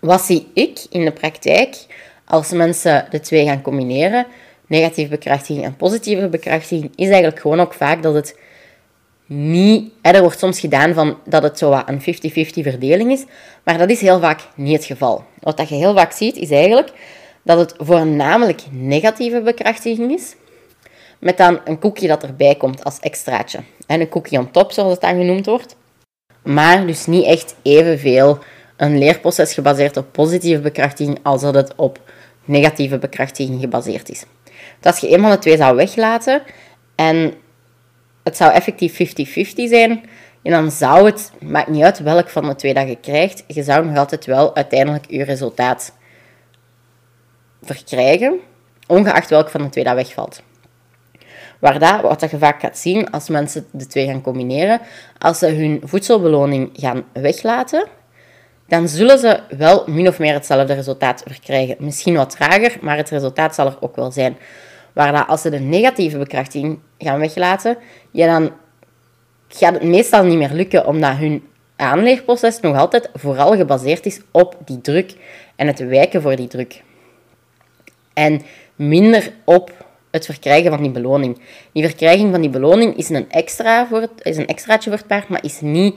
wat 0.00 0.20
zie 0.20 0.46
ik 0.54 0.78
in 0.90 1.04
de 1.04 1.12
praktijk 1.12 1.76
als 2.24 2.50
mensen 2.50 3.06
de 3.10 3.20
twee 3.20 3.44
gaan 3.44 3.62
combineren, 3.62 4.26
negatieve 4.66 5.10
bekrachtiging 5.10 5.64
en 5.64 5.76
positieve 5.76 6.28
bekrachtiging, 6.28 6.92
is 6.96 7.06
eigenlijk 7.06 7.40
gewoon 7.40 7.60
ook 7.60 7.74
vaak 7.74 8.02
dat 8.02 8.14
het 8.14 8.38
niet... 9.26 9.92
Er 10.00 10.20
wordt 10.20 10.38
soms 10.38 10.60
gedaan 10.60 10.94
van 10.94 11.18
dat 11.24 11.42
het 11.42 11.58
zo 11.58 11.82
een 11.86 12.00
50-50 12.00 12.04
verdeling 12.44 13.12
is, 13.12 13.24
maar 13.62 13.78
dat 13.78 13.90
is 13.90 14.00
heel 14.00 14.20
vaak 14.20 14.40
niet 14.56 14.76
het 14.76 14.84
geval. 14.84 15.24
Wat 15.40 15.56
dat 15.56 15.68
je 15.68 15.74
heel 15.74 15.94
vaak 15.94 16.12
ziet, 16.12 16.36
is 16.36 16.50
eigenlijk 16.50 16.92
dat 17.42 17.58
het 17.58 17.74
voornamelijk 17.78 18.62
negatieve 18.70 19.40
bekrachtiging 19.40 20.12
is, 20.12 20.34
met 21.18 21.36
dan 21.36 21.60
een 21.64 21.78
koekje 21.78 22.08
dat 22.08 22.22
erbij 22.22 22.54
komt 22.54 22.84
als 22.84 23.00
extraatje. 23.00 23.58
En 23.86 24.00
een 24.00 24.08
koekje 24.08 24.38
on 24.38 24.50
top, 24.50 24.72
zoals 24.72 24.92
het 24.92 25.00
dan 25.00 25.16
genoemd 25.16 25.46
wordt. 25.46 25.76
Maar 26.44 26.86
dus 26.86 27.06
niet 27.06 27.24
echt 27.24 27.54
evenveel 27.62 28.38
een 28.76 28.98
leerproces 28.98 29.54
gebaseerd 29.54 29.96
op 29.96 30.12
positieve 30.12 30.60
bekrachtiging 30.60 31.18
als 31.22 31.40
dat 31.40 31.54
het 31.54 31.74
op 31.74 32.00
negatieve 32.44 32.98
bekrachtiging 32.98 33.60
gebaseerd 33.60 34.08
is. 34.08 34.24
Dus 34.80 34.92
als 34.92 34.98
je 34.98 35.08
eenmaal 35.08 35.30
de 35.30 35.38
twee 35.38 35.56
zou 35.56 35.76
weglaten 35.76 36.42
en 36.94 37.34
het 38.22 38.36
zou 38.36 38.52
effectief 38.52 38.92
50-50 38.92 38.94
zijn, 39.54 40.04
en 40.42 40.50
dan 40.50 40.70
zou 40.70 41.06
het, 41.06 41.32
maakt 41.40 41.68
niet 41.68 41.82
uit 41.82 41.98
welk 41.98 42.28
van 42.28 42.48
de 42.48 42.54
twee 42.54 42.74
dat 42.74 42.88
je 42.88 42.96
krijgt, 43.00 43.44
je 43.46 43.62
zou 43.62 43.86
nog 43.86 43.96
altijd 43.96 44.26
wel 44.26 44.56
uiteindelijk 44.56 45.04
je 45.08 45.24
resultaat 45.24 45.92
verkrijgen, 47.62 48.38
ongeacht 48.86 49.30
welk 49.30 49.50
van 49.50 49.62
de 49.62 49.68
twee 49.68 49.84
dat 49.84 49.94
wegvalt. 49.94 50.42
Waar 51.58 52.02
wat 52.02 52.20
dat 52.20 52.30
je 52.30 52.38
vaak 52.38 52.60
gaat 52.60 52.78
zien 52.78 53.10
als 53.10 53.28
mensen 53.28 53.66
de 53.70 53.86
twee 53.86 54.06
gaan 54.06 54.20
combineren, 54.20 54.80
als 55.18 55.38
ze 55.38 55.46
hun 55.46 55.80
voedselbeloning 55.84 56.70
gaan 56.72 57.04
weglaten, 57.12 57.86
dan 58.68 58.88
zullen 58.88 59.18
ze 59.18 59.40
wel 59.56 59.84
min 59.86 60.08
of 60.08 60.18
meer 60.18 60.32
hetzelfde 60.32 60.74
resultaat 60.74 61.22
verkrijgen. 61.26 61.76
Misschien 61.78 62.16
wat 62.16 62.30
trager, 62.30 62.76
maar 62.80 62.96
het 62.96 63.10
resultaat 63.10 63.54
zal 63.54 63.66
er 63.66 63.76
ook 63.80 63.96
wel 63.96 64.10
zijn. 64.10 64.36
Waar 64.92 65.24
als 65.24 65.42
ze 65.42 65.50
de 65.50 65.58
negatieve 65.58 66.18
bekrachtiging 66.18 66.78
gaan 66.98 67.18
weglaten, 67.18 67.76
ja, 68.10 68.26
dan 68.26 68.52
gaat 69.48 69.74
het 69.74 69.82
meestal 69.82 70.24
niet 70.24 70.38
meer 70.38 70.52
lukken, 70.52 70.86
omdat 70.86 71.16
hun 71.16 71.44
aanleerproces 71.76 72.60
nog 72.60 72.76
altijd 72.76 73.10
vooral 73.14 73.56
gebaseerd 73.56 74.06
is 74.06 74.20
op 74.30 74.56
die 74.64 74.80
druk 74.80 75.14
en 75.56 75.66
het 75.66 75.78
wijken 75.78 76.22
voor 76.22 76.36
die 76.36 76.48
druk. 76.48 76.82
En 78.12 78.42
minder 78.76 79.32
op 79.44 79.72
het 80.14 80.24
verkrijgen 80.24 80.70
van 80.70 80.82
die 80.82 80.90
beloning. 80.90 81.40
Die 81.72 81.84
verkrijging 81.84 82.30
van 82.30 82.40
die 82.40 82.50
beloning 82.50 82.96
is 82.96 83.08
een, 83.08 83.30
extra 83.30 83.86
voor 83.86 84.00
het, 84.00 84.10
is 84.22 84.36
een 84.36 84.46
extraatje 84.46 84.90
voor 84.90 85.06
paard, 85.06 85.28
maar 85.28 85.44
is 85.44 85.60
niet, 85.60 85.94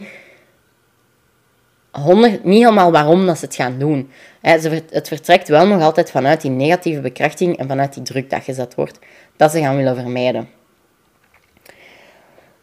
100, 1.91 2.43
niet 2.43 2.59
helemaal 2.59 2.91
waarom 2.91 3.25
dat 3.25 3.37
ze 3.37 3.45
het 3.45 3.55
gaan 3.55 3.79
doen. 3.79 4.09
Het 4.41 5.07
vertrekt 5.07 5.47
wel 5.47 5.67
nog 5.67 5.81
altijd 5.81 6.11
vanuit 6.11 6.41
die 6.41 6.51
negatieve 6.51 7.01
bekrachtiging 7.01 7.57
en 7.57 7.67
vanuit 7.67 7.93
die 7.93 8.03
druk 8.03 8.29
dat 8.29 8.43
gezet 8.43 8.75
wordt, 8.75 8.99
dat 9.35 9.51
ze 9.51 9.59
gaan 9.59 9.75
willen 9.75 9.95
vermijden. 9.95 10.49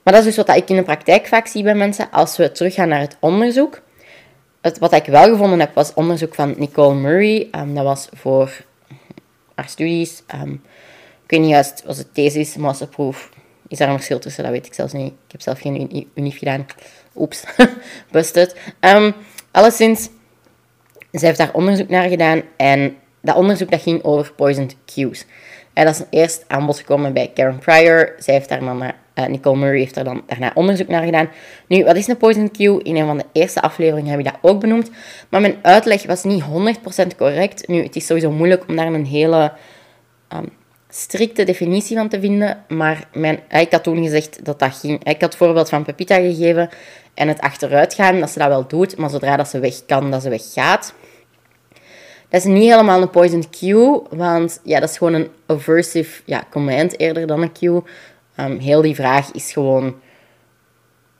Maar 0.03 0.15
dat 0.15 0.25
is 0.25 0.35
dus 0.35 0.47
wat 0.47 0.57
ik 0.57 0.69
in 0.69 0.77
de 0.77 0.83
praktijk 0.83 1.27
vaak 1.27 1.47
zie 1.47 1.63
bij 1.63 1.75
mensen. 1.75 2.11
Als 2.11 2.37
we 2.37 2.53
teruggaan 2.53 2.89
naar 2.89 3.01
het 3.01 3.17
onderzoek. 3.21 3.83
Wat 4.79 4.93
ik 4.93 5.05
wel 5.05 5.29
gevonden 5.29 5.61
heb, 5.61 5.75
was 5.75 5.95
onderzoek 5.95 6.35
van 6.35 6.55
Nicole 6.57 6.95
Murray. 6.95 7.49
Um, 7.53 7.75
dat 7.75 7.85
was 7.85 8.09
voor 8.13 8.65
haar 9.55 9.69
studies. 9.69 10.23
Um, 10.35 10.63
ik 11.25 11.31
weet 11.31 11.41
niet 11.41 11.51
juist, 11.51 11.83
was 11.87 11.99
het 11.99 12.15
thesis, 12.15 12.57
masterproof. 12.57 13.31
Is 13.69 13.79
daar 13.79 13.89
een 13.89 13.95
verschil 13.95 14.19
tussen? 14.19 14.43
Dat 14.43 14.53
weet 14.53 14.67
ik 14.67 14.75
zelfs 14.75 14.93
niet. 14.93 15.13
Ik 15.27 15.33
heb 15.33 15.41
zelf 15.41 15.61
geen 15.61 16.09
unief 16.15 16.39
gedaan. 16.39 16.67
Oeps, 17.17 17.45
busted. 18.13 18.57
Um, 18.81 19.15
alleszins, 19.51 20.09
zij 21.11 21.27
heeft 21.27 21.39
daar 21.39 21.53
onderzoek 21.53 21.89
naar 21.89 22.09
gedaan. 22.09 22.43
En 22.57 22.97
dat 23.21 23.37
onderzoek 23.37 23.71
dat 23.71 23.83
ging 23.83 24.03
over 24.03 24.33
poisoned 24.33 24.77
cues. 24.87 25.27
En 25.73 25.85
dat 25.85 25.95
is 25.95 26.19
eerst 26.19 26.45
aan 26.49 26.67
bod 26.67 26.79
gekomen 26.79 27.13
bij 27.13 27.31
Karen 27.35 27.59
Pryor. 27.59 28.15
Zij 28.19 28.35
heeft 28.35 28.49
daar 28.49 28.61
dan 28.61 28.83
uh, 28.83 29.27
Nicole 29.27 29.57
Murray 29.57 29.79
heeft 29.79 29.95
daar 29.95 30.05
dan 30.05 30.23
daarna 30.27 30.51
onderzoek 30.55 30.89
naar 30.89 31.05
gedaan. 31.05 31.29
Nu, 31.69 31.85
wat 31.85 31.97
is 31.97 32.07
een 32.07 32.17
poison 32.17 32.51
cue? 32.51 32.83
In 32.83 32.97
een 32.97 33.07
van 33.07 33.19
de 33.19 33.25
eerste 33.33 33.61
afleveringen 33.63 34.11
heb 34.11 34.19
ik 34.19 34.25
dat 34.25 34.39
ook 34.43 34.61
benoemd. 34.61 34.91
Maar 35.29 35.41
mijn 35.41 35.57
uitleg 35.63 36.07
was 36.07 36.25
niet 36.25 36.43
100% 36.43 37.17
correct. 37.17 37.69
Nu, 37.69 37.83
het 37.83 37.97
is 37.97 38.07
sowieso 38.07 38.31
moeilijk 38.31 38.69
om 38.69 38.77
daar 38.77 38.87
een 38.87 39.07
hele 39.07 39.53
um, 40.33 40.53
strikte 40.97 41.45
definitie 41.45 41.97
van 41.97 42.09
te 42.09 42.21
vinden. 42.21 42.65
Maar 42.69 43.09
mijn, 43.13 43.41
ik 43.49 43.73
had 43.73 43.83
toen 43.83 44.03
gezegd 44.03 44.45
dat 44.45 44.59
dat 44.59 44.75
ging. 44.75 45.05
Ik 45.05 45.21
had 45.21 45.21
het 45.21 45.37
voorbeeld 45.37 45.69
van 45.69 45.85
Pepita 45.85 46.15
gegeven 46.15 46.69
en 47.15 47.29
het 47.29 47.41
achteruitgaan, 47.41 48.21
dat 48.21 48.31
ze 48.31 48.39
dat 48.39 48.49
wel 48.49 48.67
doet, 48.67 48.97
maar 48.97 49.11
zodra 49.11 49.37
dat 49.37 49.49
ze 49.49 49.59
weg 49.59 49.87
kan, 49.87 50.11
dat 50.11 50.23
ze 50.23 50.29
weggaat. 50.29 50.95
Dat 52.29 52.41
is 52.41 52.45
niet 52.45 52.71
helemaal 52.71 53.03
een 53.03 53.11
poison 53.11 53.45
cue, 53.51 54.03
want 54.11 54.61
ja, 54.65 54.81
dat 54.81 54.91
is 54.91 54.99
gewoon 54.99 55.13
een 55.15 55.29
aversive 55.47 56.23
ja, 56.25 56.45
command 56.51 56.99
eerder 56.99 57.27
dan 57.27 57.43
een 57.43 57.53
cue. 57.53 57.83
Um, 58.41 58.59
heel 58.59 58.83
die 58.83 58.95
vraag 58.95 59.33
is 59.33 59.53
gewoon 59.53 59.95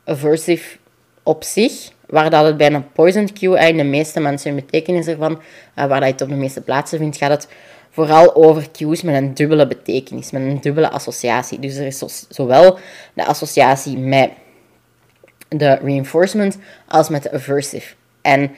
aversive 0.05 0.77
op 1.23 1.43
zich, 1.43 1.91
waar 2.07 2.29
dat 2.29 2.45
het 2.45 2.57
bij 2.57 2.73
een 2.73 2.91
poison 2.91 3.33
cue, 3.33 3.57
en 3.57 3.77
de 3.77 3.83
meeste 3.83 4.19
mensen 4.19 4.49
in 4.49 4.55
betekenis 4.55 5.07
ervan, 5.07 5.31
uh, 5.31 5.85
waar 5.85 5.87
dat 5.87 6.03
je 6.03 6.13
het 6.13 6.21
op 6.21 6.29
de 6.29 6.35
meeste 6.35 6.61
plaatsen 6.61 6.97
vindt, 6.97 7.17
gaat 7.17 7.31
het 7.31 7.47
vooral 7.95 8.35
over 8.35 8.71
cues 8.71 9.01
met 9.01 9.15
een 9.15 9.33
dubbele 9.33 9.67
betekenis, 9.67 10.31
met 10.31 10.41
een 10.41 10.61
dubbele 10.61 10.89
associatie. 10.89 11.59
Dus 11.59 11.75
er 11.75 11.85
is 11.85 12.25
zowel 12.29 12.79
de 13.13 13.25
associatie 13.25 13.97
met 13.97 14.31
de 15.47 15.73
reinforcement 15.73 16.57
als 16.87 17.09
met 17.09 17.23
de 17.23 17.31
aversive. 17.31 17.93
En 18.21 18.55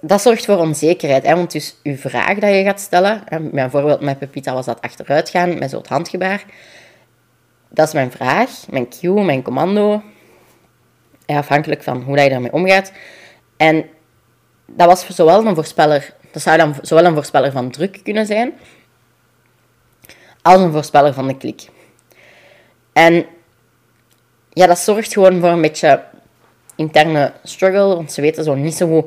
dat 0.00 0.22
zorgt 0.22 0.44
voor 0.44 0.56
onzekerheid. 0.56 1.26
Hè? 1.26 1.34
Want 1.34 1.52
dus 1.52 1.76
je 1.82 1.96
vraag 1.96 2.38
dat 2.38 2.54
je 2.54 2.62
gaat 2.62 2.80
stellen, 2.80 3.24
bijvoorbeeld 3.52 4.00
met 4.00 4.18
Pepita 4.18 4.54
was 4.54 4.66
dat 4.66 4.80
achteruit 4.80 5.30
gaan 5.30 5.58
met 5.58 5.70
zo'n 5.70 5.84
handgebaar. 5.88 6.44
Dat 7.68 7.86
is 7.86 7.94
mijn 7.94 8.10
vraag, 8.10 8.50
mijn 8.70 8.88
cue, 8.88 9.24
mijn 9.24 9.42
commando. 9.42 10.02
afhankelijk 11.26 11.82
van 11.82 12.02
hoe 12.02 12.14
dat 12.14 12.24
je 12.24 12.30
daarmee 12.30 12.52
omgaat. 12.52 12.92
En 13.56 13.86
dat 14.66 14.86
was 14.86 15.06
zowel 15.14 15.46
een 15.46 15.54
voorspeller, 15.54 16.14
dat 16.36 16.44
zou 16.44 16.56
dan 16.56 16.74
zowel 16.82 17.04
een 17.04 17.14
voorspeller 17.14 17.52
van 17.52 17.70
druk 17.70 18.00
kunnen 18.02 18.26
zijn, 18.26 18.52
als 20.42 20.60
een 20.60 20.72
voorspeller 20.72 21.14
van 21.14 21.26
de 21.26 21.36
klik. 21.36 21.68
En 22.92 23.26
ja, 24.52 24.66
dat 24.66 24.78
zorgt 24.78 25.12
gewoon 25.12 25.40
voor 25.40 25.48
een 25.48 25.60
beetje 25.60 26.04
interne 26.74 27.32
struggle, 27.42 27.94
want 27.94 28.12
ze 28.12 28.20
weten 28.20 28.44
zo 28.44 28.54
niet 28.54 28.74
zo 28.74 28.88
goed 28.88 29.06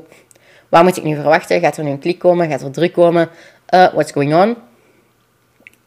wat 0.70 0.84
moet 0.84 0.98
ik 0.98 1.04
nu 1.04 1.16
verwachten? 1.16 1.60
Gaat 1.60 1.78
er 1.78 1.84
nu 1.84 1.90
een 1.90 2.00
klik 2.00 2.20
komen? 2.20 2.50
Gaat 2.50 2.62
er 2.62 2.72
druk 2.72 2.94
komen? 2.94 3.30
Uh, 3.70 3.94
what's 3.94 4.12
going 4.12 4.36
on? 4.36 4.58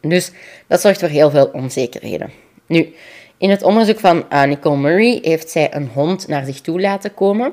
Dus 0.00 0.33
dat 0.66 0.81
zorgt 0.81 1.00
voor 1.00 1.09
heel 1.09 1.31
veel 1.31 1.46
onzekerheden. 1.46 2.31
Nu, 2.66 2.94
in 3.42 3.50
het 3.50 3.62
onderzoek 3.62 4.00
van 4.00 4.24
uh, 4.33 4.42
Nicole 4.42 4.76
Murray 4.76 5.18
heeft 5.22 5.50
zij 5.50 5.74
een 5.74 5.90
hond 5.94 6.28
naar 6.28 6.44
zich 6.44 6.61
toe 6.61 6.81
laten 6.81 7.14
komen. 7.14 7.52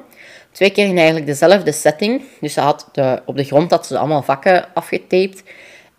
Twee 0.51 0.69
keer 0.69 0.85
in 0.85 0.97
eigenlijk 0.97 1.25
dezelfde 1.25 1.71
setting. 1.71 2.23
Dus 2.39 2.53
ze 2.53 2.59
had 2.59 2.89
de, 2.91 3.21
op 3.25 3.37
de 3.37 3.43
grond 3.43 3.71
had 3.71 3.85
ze 3.85 3.97
allemaal 3.97 4.21
vakken 4.21 4.73
afgetaped. 4.73 5.43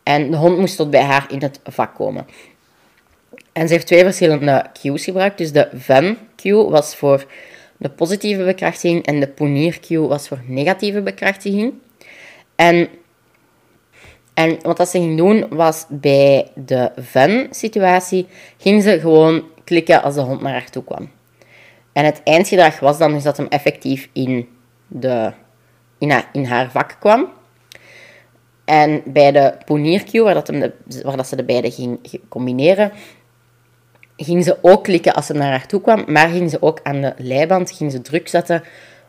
En 0.03 0.31
de 0.31 0.37
hond 0.37 0.59
moest 0.59 0.77
tot 0.77 0.91
bij 0.91 1.03
haar 1.03 1.27
in 1.29 1.43
het 1.43 1.61
vak 1.65 1.95
komen. 1.95 2.27
En 3.53 3.67
ze 3.67 3.73
heeft 3.73 3.87
twee 3.87 4.03
verschillende 4.05 4.67
cues 4.81 5.05
gebruikt. 5.05 5.39
Dus 5.39 5.53
de 5.53 5.69
Van 5.75 6.17
cue 6.37 6.71
was 6.71 6.97
voor 6.97 7.27
de 7.77 7.89
positieve 7.89 8.45
bekrachtiging 8.45 9.07
en 9.07 9.21
de 9.21 9.29
puniercue 9.29 10.07
was 10.07 10.29
voor 10.29 10.41
negatieve 10.47 11.03
bekrachtiging. 11.03 11.75
En, 12.57 12.89
en 14.35 14.59
wat 14.63 14.89
ze 14.89 14.99
ging 14.99 15.17
doen 15.17 15.47
was 15.49 15.85
bij 15.89 16.49
de 16.55 16.91
Van-situatie, 16.97 18.27
ging 18.57 18.83
ze 18.83 19.01
gewoon 19.01 19.45
klikken 19.71 20.03
als 20.03 20.15
de 20.15 20.21
hond 20.21 20.41
naar 20.41 20.53
haar 20.53 20.71
toe 20.71 20.85
kwam. 20.85 21.11
En 21.93 22.05
het 22.05 22.21
eindgedrag 22.25 22.81
was 22.81 22.99
dan 22.99 23.13
dus 23.13 23.23
dat 23.23 23.37
hem 23.37 23.47
effectief 23.47 24.09
in, 24.13 24.49
de, 24.87 25.33
in, 26.33 26.45
haar, 26.45 26.71
vak 26.71 26.97
kwam. 27.01 27.29
En 28.65 29.03
bij 29.05 29.33
de 29.33 29.55
puniercue, 29.65 30.23
waar, 30.23 30.35
dat 30.35 30.53
dat 31.17 31.29
ze 31.29 31.37
de 31.37 31.45
beide 31.45 31.71
ging 31.71 32.21
combineren, 32.29 32.93
ging 34.17 34.45
ze 34.45 34.59
ook 34.63 34.85
klikken 34.85 35.15
als 35.15 35.27
ze 35.27 35.33
naar 35.33 35.51
haar 35.51 35.67
toe 35.67 35.81
kwam, 35.81 36.05
maar 36.07 36.29
ging 36.29 36.51
ze 36.51 36.63
ook 36.63 36.81
aan 36.83 37.01
de 37.01 37.15
leiband 37.17 37.71
ging 37.71 37.91
ze 37.91 38.01
druk 38.01 38.29
zetten 38.29 38.63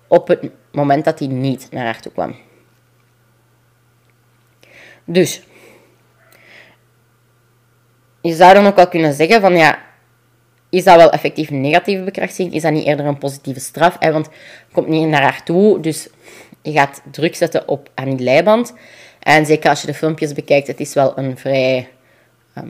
op 0.08 0.28
het 0.28 0.52
moment 0.72 1.06
dat 1.06 1.20
hij 1.20 1.28
niet 1.28 1.68
naar 1.72 1.86
haar 1.86 2.02
toe 2.02 2.12
kwam. 2.12 2.36
Dus, 5.06 5.44
je 8.22 8.34
zou 8.34 8.54
dan 8.54 8.66
ook 8.66 8.76
wel 8.76 8.88
kunnen 8.88 9.14
zeggen 9.14 9.42
van 9.42 9.58
ja, 9.58 9.91
is 10.72 10.84
dat 10.84 10.96
wel 10.96 11.12
effectief 11.12 11.50
een 11.50 11.62
negatieve 11.62 12.04
bekrachtiging? 12.04 12.54
Is 12.54 12.62
dat 12.62 12.72
niet 12.72 12.86
eerder 12.86 13.06
een 13.06 13.18
positieve 13.18 13.60
straf? 13.60 13.98
Want 14.00 14.26
je 14.26 14.74
komt 14.74 14.88
niet 14.88 15.08
naar 15.08 15.22
haar 15.22 15.44
toe, 15.44 15.80
dus 15.80 16.08
je 16.62 16.72
gaat 16.72 17.02
druk 17.12 17.36
zetten 17.36 17.68
op 17.68 17.90
aan 17.94 18.10
die 18.10 18.26
leiband. 18.26 18.74
En 19.20 19.46
zeker 19.46 19.70
als 19.70 19.82
je 19.82 19.88
de 19.88 19.94
filmpjes 19.94 20.34
bekijkt, 20.34 20.68
het 20.68 20.80
is 20.80 20.94
wel 20.94 21.18
een 21.18 21.38
vrij 21.38 21.90
ehm, 22.54 22.68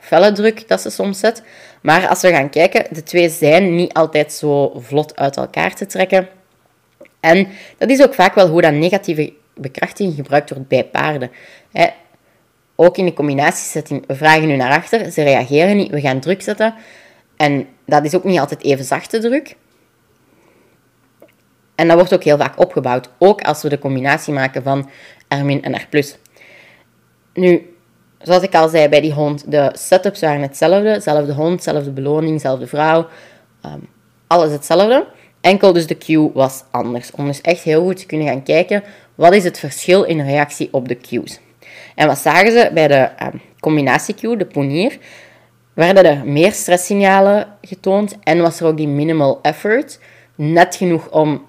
felle 0.00 0.32
druk 0.32 0.68
dat 0.68 0.80
ze 0.80 0.90
soms 0.90 1.18
zet. 1.18 1.42
Maar 1.82 2.08
als 2.08 2.20
we 2.20 2.30
gaan 2.30 2.50
kijken, 2.50 2.86
de 2.90 3.02
twee 3.02 3.28
zijn 3.28 3.74
niet 3.74 3.92
altijd 3.92 4.32
zo 4.32 4.72
vlot 4.76 5.16
uit 5.16 5.36
elkaar 5.36 5.74
te 5.74 5.86
trekken. 5.86 6.28
En 7.20 7.48
dat 7.78 7.90
is 7.90 8.02
ook 8.02 8.14
vaak 8.14 8.34
wel 8.34 8.48
hoe 8.48 8.60
dat 8.60 8.72
negatieve 8.72 9.32
bekrachtiging 9.54 10.14
gebruikt 10.14 10.50
wordt 10.50 10.68
bij 10.68 10.84
paarden. 10.84 11.30
ook 12.76 12.96
in 12.96 13.04
de 13.04 13.12
combinatiesetting, 13.12 14.06
we 14.06 14.14
vragen 14.14 14.48
nu 14.48 14.56
naar 14.56 14.72
achter, 14.72 15.10
ze 15.10 15.22
reageren 15.22 15.76
niet, 15.76 15.90
we 15.90 16.00
gaan 16.00 16.20
druk 16.20 16.42
zetten. 16.42 16.74
En 17.42 17.66
dat 17.86 18.04
is 18.04 18.14
ook 18.14 18.24
niet 18.24 18.38
altijd 18.38 18.62
even 18.62 18.84
zachte 18.84 19.18
druk. 19.18 19.56
En 21.74 21.88
dat 21.88 21.96
wordt 21.96 22.14
ook 22.14 22.24
heel 22.24 22.36
vaak 22.36 22.60
opgebouwd, 22.60 23.08
ook 23.18 23.40
als 23.40 23.62
we 23.62 23.68
de 23.68 23.78
combinatie 23.78 24.32
maken 24.32 24.62
van 24.62 24.88
R- 25.28 25.62
en 25.62 25.74
R+. 25.74 26.04
Nu, 27.34 27.74
zoals 28.18 28.42
ik 28.42 28.54
al 28.54 28.68
zei 28.68 28.88
bij 28.88 29.00
die 29.00 29.12
hond, 29.12 29.50
de 29.50 29.70
setups 29.72 30.20
waren 30.20 30.42
hetzelfde. 30.42 31.00
Zelfde 31.00 31.32
hond, 31.32 31.62
zelfde 31.62 31.90
beloning, 31.90 32.40
zelfde 32.40 32.66
vrouw. 32.66 33.06
Ehm, 33.62 33.80
alles 34.26 34.52
hetzelfde. 34.52 35.06
Enkel 35.40 35.72
dus 35.72 35.86
de 35.86 35.98
cue 35.98 36.30
was 36.34 36.64
anders. 36.70 37.10
Om 37.10 37.26
dus 37.26 37.40
echt 37.40 37.62
heel 37.62 37.82
goed 37.82 37.96
te 37.96 38.06
kunnen 38.06 38.26
gaan 38.26 38.42
kijken, 38.42 38.82
wat 39.14 39.34
is 39.34 39.44
het 39.44 39.58
verschil 39.58 40.02
in 40.02 40.20
reactie 40.20 40.68
op 40.72 40.88
de 40.88 40.96
cues. 40.96 41.40
En 41.94 42.06
wat 42.06 42.18
zagen 42.18 42.52
ze 42.52 42.70
bij 42.74 42.88
de 42.88 43.10
um, 43.22 43.40
combinatie 43.60 44.14
cue, 44.14 44.36
de 44.36 44.46
ponier, 44.46 44.98
werden 45.72 46.04
er 46.04 46.26
meer 46.26 46.52
stresssignalen 46.52 47.46
getoond 47.60 48.18
en 48.22 48.40
was 48.40 48.60
er 48.60 48.66
ook 48.66 48.76
die 48.76 48.88
minimal 48.88 49.38
effort, 49.42 49.98
net 50.34 50.76
genoeg 50.76 51.10
om 51.10 51.46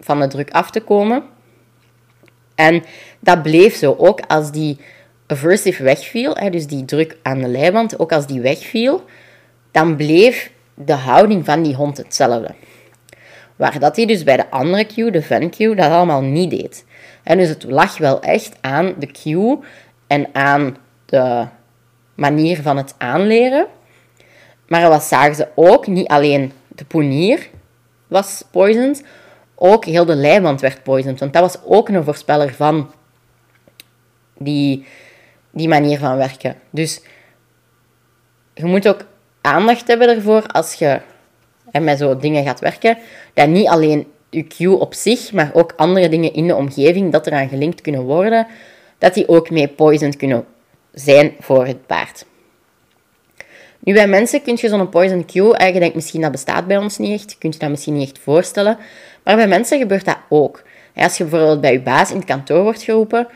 van 0.00 0.20
de 0.20 0.26
druk 0.26 0.50
af 0.50 0.70
te 0.70 0.80
komen. 0.80 1.22
En 2.54 2.84
dat 3.20 3.42
bleef 3.42 3.74
zo, 3.74 3.94
ook 3.98 4.20
als 4.20 4.50
die 4.50 4.78
aversive 5.26 5.82
wegviel, 5.82 6.34
dus 6.50 6.66
die 6.66 6.84
druk 6.84 7.16
aan 7.22 7.38
de 7.38 7.48
leiband, 7.48 7.98
ook 7.98 8.12
als 8.12 8.26
die 8.26 8.40
wegviel, 8.40 9.04
dan 9.70 9.96
bleef 9.96 10.52
de 10.74 10.92
houding 10.92 11.44
van 11.44 11.62
die 11.62 11.74
hond 11.74 11.96
hetzelfde. 11.96 12.54
Waar 13.56 13.78
dat 13.78 13.96
hij 13.96 14.06
dus 14.06 14.24
bij 14.24 14.36
de 14.36 14.50
andere 14.50 14.86
cue, 14.86 15.10
de 15.10 15.22
van 15.22 15.50
cue, 15.50 15.74
dat 15.74 15.90
allemaal 15.90 16.22
niet 16.22 16.50
deed. 16.50 16.84
En 17.22 17.38
dus 17.38 17.48
het 17.48 17.64
lag 17.64 17.98
wel 17.98 18.22
echt 18.22 18.56
aan 18.60 18.94
de 18.98 19.06
cue 19.06 19.58
en 20.06 20.28
aan 20.32 20.76
de 21.04 21.46
manier 22.14 22.62
van 22.62 22.76
het 22.76 22.94
aanleren. 22.98 23.66
Maar 24.68 24.88
wat 24.88 25.02
zagen 25.02 25.34
ze 25.34 25.48
ook? 25.54 25.86
Niet 25.86 26.08
alleen 26.08 26.52
de 26.68 26.84
ponier 26.84 27.48
was 28.06 28.44
poisoned, 28.50 29.04
ook 29.54 29.84
heel 29.84 30.04
de 30.04 30.14
leiband 30.14 30.60
werd 30.60 30.82
poisoned. 30.82 31.20
Want 31.20 31.32
dat 31.32 31.42
was 31.42 31.62
ook 31.64 31.88
een 31.88 32.04
voorspeller 32.04 32.54
van 32.54 32.90
die 34.38 34.86
die 35.54 35.68
manier 35.68 35.98
van 35.98 36.16
werken. 36.16 36.56
Dus 36.70 37.02
je 38.54 38.64
moet 38.64 38.88
ook 38.88 39.06
aandacht 39.40 39.88
hebben 39.88 40.08
ervoor 40.08 40.46
als 40.46 40.74
je 40.74 41.00
met 41.80 41.98
zo 41.98 42.16
dingen 42.16 42.44
gaat 42.44 42.60
werken, 42.60 42.98
dat 43.34 43.48
niet 43.48 43.68
alleen 43.68 44.06
je 44.30 44.46
cue 44.46 44.78
op 44.78 44.94
zich, 44.94 45.32
maar 45.32 45.50
ook 45.52 45.72
andere 45.76 46.08
dingen 46.08 46.32
in 46.32 46.46
de 46.46 46.54
omgeving 46.54 47.12
dat 47.12 47.26
eraan 47.26 47.48
gelinkt 47.48 47.80
kunnen 47.80 48.02
worden, 48.02 48.46
dat 48.98 49.14
die 49.14 49.28
ook 49.28 49.50
mee 49.50 49.68
poisoned 49.68 50.16
kunnen 50.16 50.44
zijn 50.94 51.34
voor 51.40 51.66
het 51.66 51.86
paard. 51.86 52.26
Nu, 53.78 53.92
bij 53.92 54.08
mensen 54.08 54.42
kun 54.42 54.58
je 54.60 54.68
zo'n 54.68 54.88
poison 54.88 55.26
cue, 55.26 55.64
je 55.72 55.78
denkt 55.78 55.94
misschien 55.94 56.20
dat 56.20 56.32
bestaat 56.32 56.66
bij 56.66 56.76
ons 56.76 56.98
niet 56.98 57.20
echt, 57.20 57.30
je 57.30 57.38
kunt 57.38 57.54
je 57.54 57.60
dat 57.60 57.70
misschien 57.70 57.94
niet 57.94 58.10
echt 58.10 58.18
voorstellen, 58.18 58.78
maar 59.24 59.36
bij 59.36 59.48
mensen 59.48 59.78
gebeurt 59.78 60.04
dat 60.04 60.18
ook. 60.28 60.62
Als 60.94 61.16
je 61.16 61.24
bijvoorbeeld 61.24 61.60
bij 61.60 61.72
je 61.72 61.80
baas 61.80 62.10
in 62.10 62.16
het 62.16 62.24
kantoor 62.24 62.62
wordt 62.62 62.82
geroepen, 62.82 63.28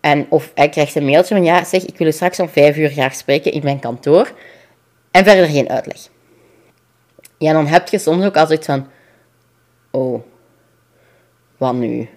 en 0.00 0.26
of 0.28 0.50
hij 0.54 0.68
krijgt 0.68 0.94
een 0.94 1.04
mailtje 1.04 1.34
van, 1.34 1.44
ja, 1.44 1.64
zeg, 1.64 1.84
ik 1.84 1.98
wil 1.98 2.06
u 2.06 2.12
straks 2.12 2.40
om 2.40 2.48
vijf 2.48 2.76
uur 2.76 2.88
graag 2.88 3.14
spreken 3.14 3.52
in 3.52 3.60
mijn 3.64 3.78
kantoor. 3.78 4.32
En 5.10 5.24
verder 5.24 5.46
geen 5.46 5.68
uitleg. 5.68 6.08
Ja, 7.38 7.52
dan 7.52 7.66
heb 7.66 7.88
je 7.88 7.98
soms 7.98 8.24
ook 8.24 8.36
altijd 8.36 8.64
van, 8.64 8.86
oh, 9.90 10.22
wat 11.56 11.74
nu? 11.74 12.08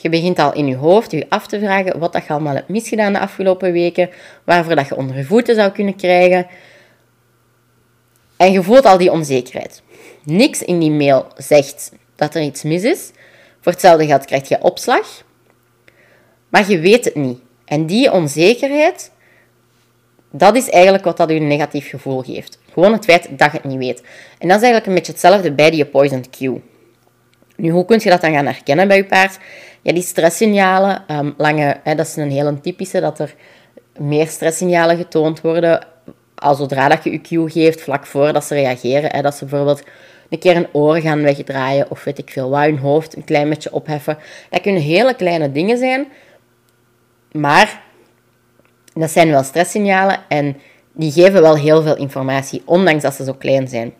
Je 0.00 0.08
begint 0.08 0.38
al 0.38 0.54
in 0.54 0.66
je 0.66 0.76
hoofd 0.76 1.10
je 1.10 1.26
af 1.28 1.46
te 1.46 1.58
vragen 1.58 1.98
wat 1.98 2.12
dat 2.12 2.26
je 2.26 2.32
allemaal 2.32 2.54
hebt 2.54 2.68
misgedaan 2.68 3.12
de 3.12 3.18
afgelopen 3.18 3.72
weken, 3.72 4.10
waarvoor 4.44 4.74
dat 4.74 4.88
je 4.88 4.96
onder 4.96 5.16
je 5.16 5.24
voeten 5.24 5.54
zou 5.54 5.70
kunnen 5.70 5.96
krijgen. 5.96 6.46
En 8.36 8.52
je 8.52 8.62
voelt 8.62 8.84
al 8.84 8.98
die 8.98 9.12
onzekerheid. 9.12 9.82
Niks 10.22 10.62
in 10.62 10.78
die 10.78 10.90
mail 10.90 11.26
zegt 11.36 11.92
dat 12.16 12.34
er 12.34 12.42
iets 12.42 12.62
mis 12.62 12.82
is. 12.82 13.10
Voor 13.60 13.72
hetzelfde 13.72 14.06
geld 14.06 14.24
krijg 14.24 14.48
je 14.48 14.62
opslag. 14.62 15.24
Maar 16.48 16.70
je 16.70 16.78
weet 16.78 17.04
het 17.04 17.14
niet. 17.14 17.38
En 17.64 17.86
die 17.86 18.12
onzekerheid, 18.12 19.12
dat 20.30 20.56
is 20.56 20.70
eigenlijk 20.70 21.04
wat 21.04 21.16
dat 21.16 21.28
je 21.28 21.34
een 21.34 21.46
negatief 21.46 21.88
gevoel 21.88 22.22
geeft. 22.22 22.58
Gewoon 22.72 22.92
het 22.92 23.04
feit 23.04 23.28
dat 23.30 23.52
je 23.52 23.56
het 23.56 23.64
niet 23.64 23.78
weet. 23.78 24.02
En 24.38 24.48
dat 24.48 24.56
is 24.56 24.62
eigenlijk 24.62 24.86
een 24.86 24.94
beetje 24.94 25.12
hetzelfde 25.12 25.52
bij 25.52 25.70
die 25.70 25.84
poisoned 25.84 26.30
cue. 26.30 26.60
Nu, 27.56 27.70
hoe 27.70 27.84
kun 27.84 28.00
je 28.02 28.10
dat 28.10 28.20
dan 28.20 28.32
gaan 28.32 28.46
herkennen 28.46 28.88
bij 28.88 28.96
je 28.96 29.04
paard? 29.04 29.38
Die 29.94 30.02
stresssignalen, 30.02 31.04
um, 31.10 31.34
lange, 31.36 31.80
hè, 31.82 31.94
dat 31.94 32.06
is 32.06 32.16
een 32.16 32.30
hele 32.30 32.60
typische, 32.60 33.00
dat 33.00 33.18
er 33.18 33.34
meer 33.98 34.26
stresssignalen 34.26 34.96
getoond 34.96 35.40
worden 35.40 35.86
al 36.38 36.54
zodra 36.54 36.88
dat 36.88 37.04
je 37.04 37.20
cue 37.20 37.50
geeft, 37.50 37.80
vlak 37.80 38.06
voordat 38.06 38.44
ze 38.44 38.54
reageren. 38.54 39.10
Hè, 39.10 39.22
dat 39.22 39.34
ze 39.34 39.44
bijvoorbeeld 39.44 39.82
een 40.28 40.38
keer 40.38 40.56
een 40.56 40.68
oor 40.72 40.96
gaan 40.96 41.22
wegdraaien 41.22 41.90
of 41.90 42.04
weet 42.04 42.18
ik 42.18 42.30
veel 42.30 42.50
wat, 42.50 42.64
hun 42.64 42.78
hoofd 42.78 43.16
een 43.16 43.24
klein 43.24 43.48
beetje 43.48 43.72
opheffen. 43.72 44.18
Dat 44.50 44.60
kunnen 44.60 44.82
hele 44.82 45.14
kleine 45.14 45.52
dingen 45.52 45.78
zijn, 45.78 46.06
maar 47.32 47.82
dat 48.92 49.10
zijn 49.10 49.30
wel 49.30 49.42
stresssignalen 49.42 50.18
en 50.28 50.56
die 50.92 51.12
geven 51.12 51.42
wel 51.42 51.56
heel 51.56 51.82
veel 51.82 51.96
informatie, 51.96 52.62
ondanks 52.64 53.02
dat 53.02 53.14
ze 53.14 53.24
zo 53.24 53.32
klein 53.32 53.68
zijn. 53.68 53.94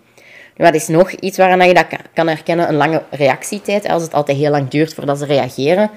Wat 0.58 0.74
is 0.74 0.88
nog 0.88 1.10
iets 1.10 1.36
waaraan 1.36 1.68
je 1.68 1.74
dat 1.74 1.86
kan 2.14 2.28
herkennen? 2.28 2.68
Een 2.68 2.74
lange 2.74 3.02
reactietijd, 3.10 3.88
als 3.88 4.02
het 4.02 4.14
altijd 4.14 4.38
heel 4.38 4.50
lang 4.50 4.68
duurt 4.68 4.94
voordat 4.94 5.18
ze 5.18 5.24
reageren. 5.24 5.90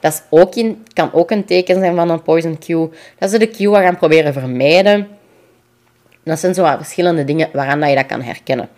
Dat 0.00 0.12
is 0.12 0.22
ook 0.30 0.54
in, 0.54 0.86
kan 0.92 1.12
ook 1.12 1.30
een 1.30 1.44
teken 1.44 1.78
zijn 1.78 1.94
van 1.94 2.10
een 2.10 2.22
poison 2.22 2.58
cue. 2.58 2.90
Dat 3.18 3.30
ze 3.30 3.38
de 3.38 3.50
cue 3.50 3.74
gaan 3.74 3.96
proberen 3.96 4.32
vermijden. 4.32 5.08
Dat 6.24 6.38
zijn 6.38 6.54
zo 6.54 6.64
verschillende 6.64 7.24
dingen 7.24 7.48
waaraan 7.52 7.80
dat 7.80 7.88
je 7.88 7.94
dat 7.94 8.06
kan 8.06 8.22
herkennen. 8.22 8.68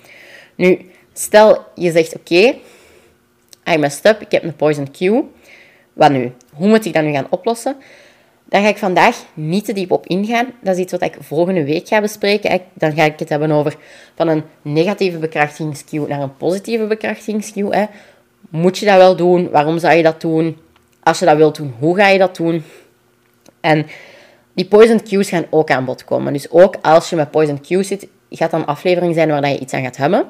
Nu, 0.55 0.90
stel 1.12 1.64
je 1.74 1.90
zegt, 1.90 2.16
oké, 2.16 2.55
I 3.74 3.77
messed 3.79 4.07
up, 4.07 4.20
ik 4.20 4.33
heb 4.33 4.42
een 4.42 4.57
poison 4.57 4.90
cue. 4.90 5.24
Wat 5.92 6.11
nu? 6.11 6.33
Hoe 6.55 6.68
moet 6.68 6.85
ik 6.85 6.92
dat 6.92 7.03
nu 7.03 7.12
gaan 7.12 7.27
oplossen? 7.31 7.77
Daar 8.48 8.62
ga 8.62 8.68
ik 8.68 8.76
vandaag 8.76 9.24
niet 9.34 9.64
te 9.64 9.72
diep 9.72 9.90
op 9.90 10.06
ingaan. 10.06 10.46
Dat 10.61 10.74
is 10.74 10.80
iets 10.80 10.92
wat 10.92 11.02
ik 11.02 11.16
volgende 11.20 11.64
week 11.64 11.88
ga 11.88 12.00
bespreken. 12.00 12.61
Dan 12.74 12.92
ga 12.92 13.04
ik 13.04 13.18
het 13.18 13.28
hebben 13.28 13.50
over 13.50 13.76
van 14.14 14.28
een 14.28 14.42
negatieve 14.62 15.18
bekrachtigingscue 15.18 16.06
naar 16.08 16.20
een 16.20 16.37
positieve 16.37 16.87
bekrachtigingscue. 16.87 17.88
Moet 18.50 18.78
je 18.78 18.87
dat 18.87 18.96
wel 18.96 19.16
doen? 19.16 19.50
Waarom 19.50 19.78
zou 19.78 19.94
je 19.94 20.02
dat 20.02 20.20
doen? 20.20 20.56
Als 21.02 21.18
je 21.18 21.24
dat 21.24 21.37
wilt 21.37 21.56
doen, 21.56 21.74
hoe 21.78 21.96
ga 21.96 22.08
je 22.08 22.18
dat 22.18 22.37
doen? 22.37 22.64
En 23.61 23.87
die 24.52 24.66
poison 24.66 25.02
cues 25.02 25.28
gaan 25.28 25.46
ook 25.50 25.70
aan 25.70 25.84
bod 25.84 26.04
komen. 26.04 26.32
Dus 26.32 26.50
ook 26.50 26.76
als 26.82 27.11
je 27.11 27.16
met 27.16 27.30
poison 27.30 27.61
cues 27.61 27.88
zit, 27.88 28.08
gaat 28.30 28.50
dan 28.50 28.61
een 28.61 28.66
aflevering 28.66 29.14
zijn 29.14 29.28
waar 29.28 29.48
je 29.48 29.58
iets 29.58 29.72
aan 29.72 29.82
gaat 29.82 29.96
hebben. 29.96 30.24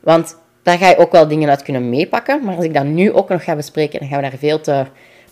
Want 0.00 0.36
daar 0.62 0.78
ga 0.78 0.88
je 0.88 0.96
ook 0.96 1.12
wel 1.12 1.28
dingen 1.28 1.48
uit 1.48 1.62
kunnen 1.62 1.88
meepakken. 1.88 2.44
Maar 2.44 2.56
als 2.56 2.64
ik 2.64 2.74
dat 2.74 2.84
nu 2.84 3.12
ook 3.12 3.28
nog 3.28 3.44
ga 3.44 3.56
bespreken, 3.56 3.98
dan 3.98 4.08
gaan 4.08 4.22
we 4.22 4.30
daar 4.30 4.38
veel 4.38 4.60
te 4.60 4.86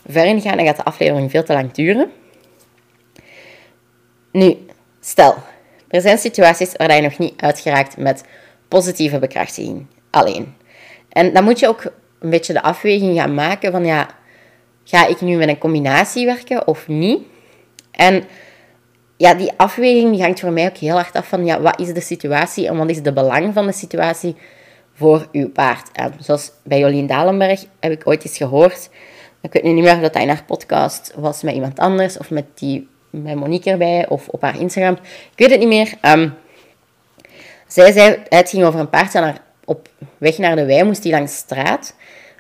ver 0.07 0.25
in 0.25 0.41
gaan. 0.41 0.57
Dan 0.57 0.67
gaat 0.67 0.77
de 0.77 0.85
aflevering 0.85 1.31
veel 1.31 1.45
te 1.45 1.53
lang 1.53 1.73
duren. 1.73 2.11
Nu, 4.33 4.57
stel, 5.01 5.35
er 5.89 6.01
zijn 6.01 6.19
situaties 6.19 6.73
waar 6.77 6.95
je 6.95 7.03
nog 7.03 7.19
niet 7.19 7.35
uitgeraakt 7.37 7.97
met 7.97 8.25
positieve 8.69 9.19
bekrachtiging 9.19 9.87
alleen. 10.11 10.55
En 11.09 11.33
dan 11.33 11.45
moet 11.45 11.59
je 11.59 11.69
ook 11.69 11.85
een 12.19 12.31
beetje 12.31 12.53
de 12.53 12.63
afweging 12.63 13.19
gaan 13.19 13.35
maken 13.35 13.73
van 13.73 13.85
ja, 13.85 14.09
ga 14.85 15.07
ik 15.07 15.21
nu 15.21 15.37
met 15.37 15.49
een 15.49 15.59
combinatie 15.59 16.27
werken 16.27 16.67
of 16.67 16.89
niet? 16.89 17.23
En 17.91 18.25
ja, 19.17 19.35
die 19.35 19.53
afweging 19.57 20.13
die 20.13 20.23
hangt 20.23 20.41
voor 20.41 20.53
mij 20.53 20.67
ook 20.67 20.77
heel 20.77 20.95
hard 20.95 21.15
af 21.15 21.29
van 21.29 21.45
ja, 21.45 21.61
wat 21.61 21.81
is 21.81 21.93
de 21.93 22.01
situatie 22.01 22.69
en 22.69 22.77
wat 22.77 22.91
is 22.91 23.03
de 23.03 23.13
belang 23.13 23.55
van 23.55 23.67
de 23.67 23.73
situatie 23.73 24.37
voor 24.95 25.29
uw 25.33 25.51
paard. 25.51 25.91
En 25.93 26.15
zoals 26.19 26.53
bij 26.65 26.79
Jolien 26.79 27.07
Dalenberg 27.07 27.65
heb 27.81 27.93
ik 27.93 28.07
ooit 28.07 28.25
eens 28.25 28.37
gehoord, 28.37 28.91
ik 29.45 29.53
weet 29.53 29.63
nu 29.63 29.73
niet 29.73 29.85
meer 29.85 29.95
of 29.95 30.01
dat 30.01 30.17
in 30.17 30.29
haar 30.29 30.45
podcast 30.47 31.13
was 31.17 31.43
met 31.43 31.55
iemand 31.55 31.79
anders 31.79 32.19
of 32.19 32.31
met, 32.31 32.45
die, 32.55 32.89
met 33.11 33.35
Monique 33.35 33.71
erbij 33.71 34.09
of 34.09 34.29
op 34.29 34.43
haar 34.43 34.61
Instagram. 34.61 34.95
Ik 35.05 35.39
weet 35.39 35.51
het 35.51 35.59
niet 35.59 35.69
meer. 35.69 35.95
Um, 36.03 36.35
zij 37.67 37.93
zei, 37.93 38.23
het 38.29 38.51
ging 38.51 38.65
over 38.65 38.81
een 38.81 38.89
paard 38.89 39.13
dat 39.13 39.41
op 39.65 39.89
weg 40.19 40.39
naar 40.39 40.57
de 40.57 40.65
wei 40.65 40.85
moest 40.85 41.03
die 41.03 41.13
langs 41.13 41.37
straat. 41.37 41.95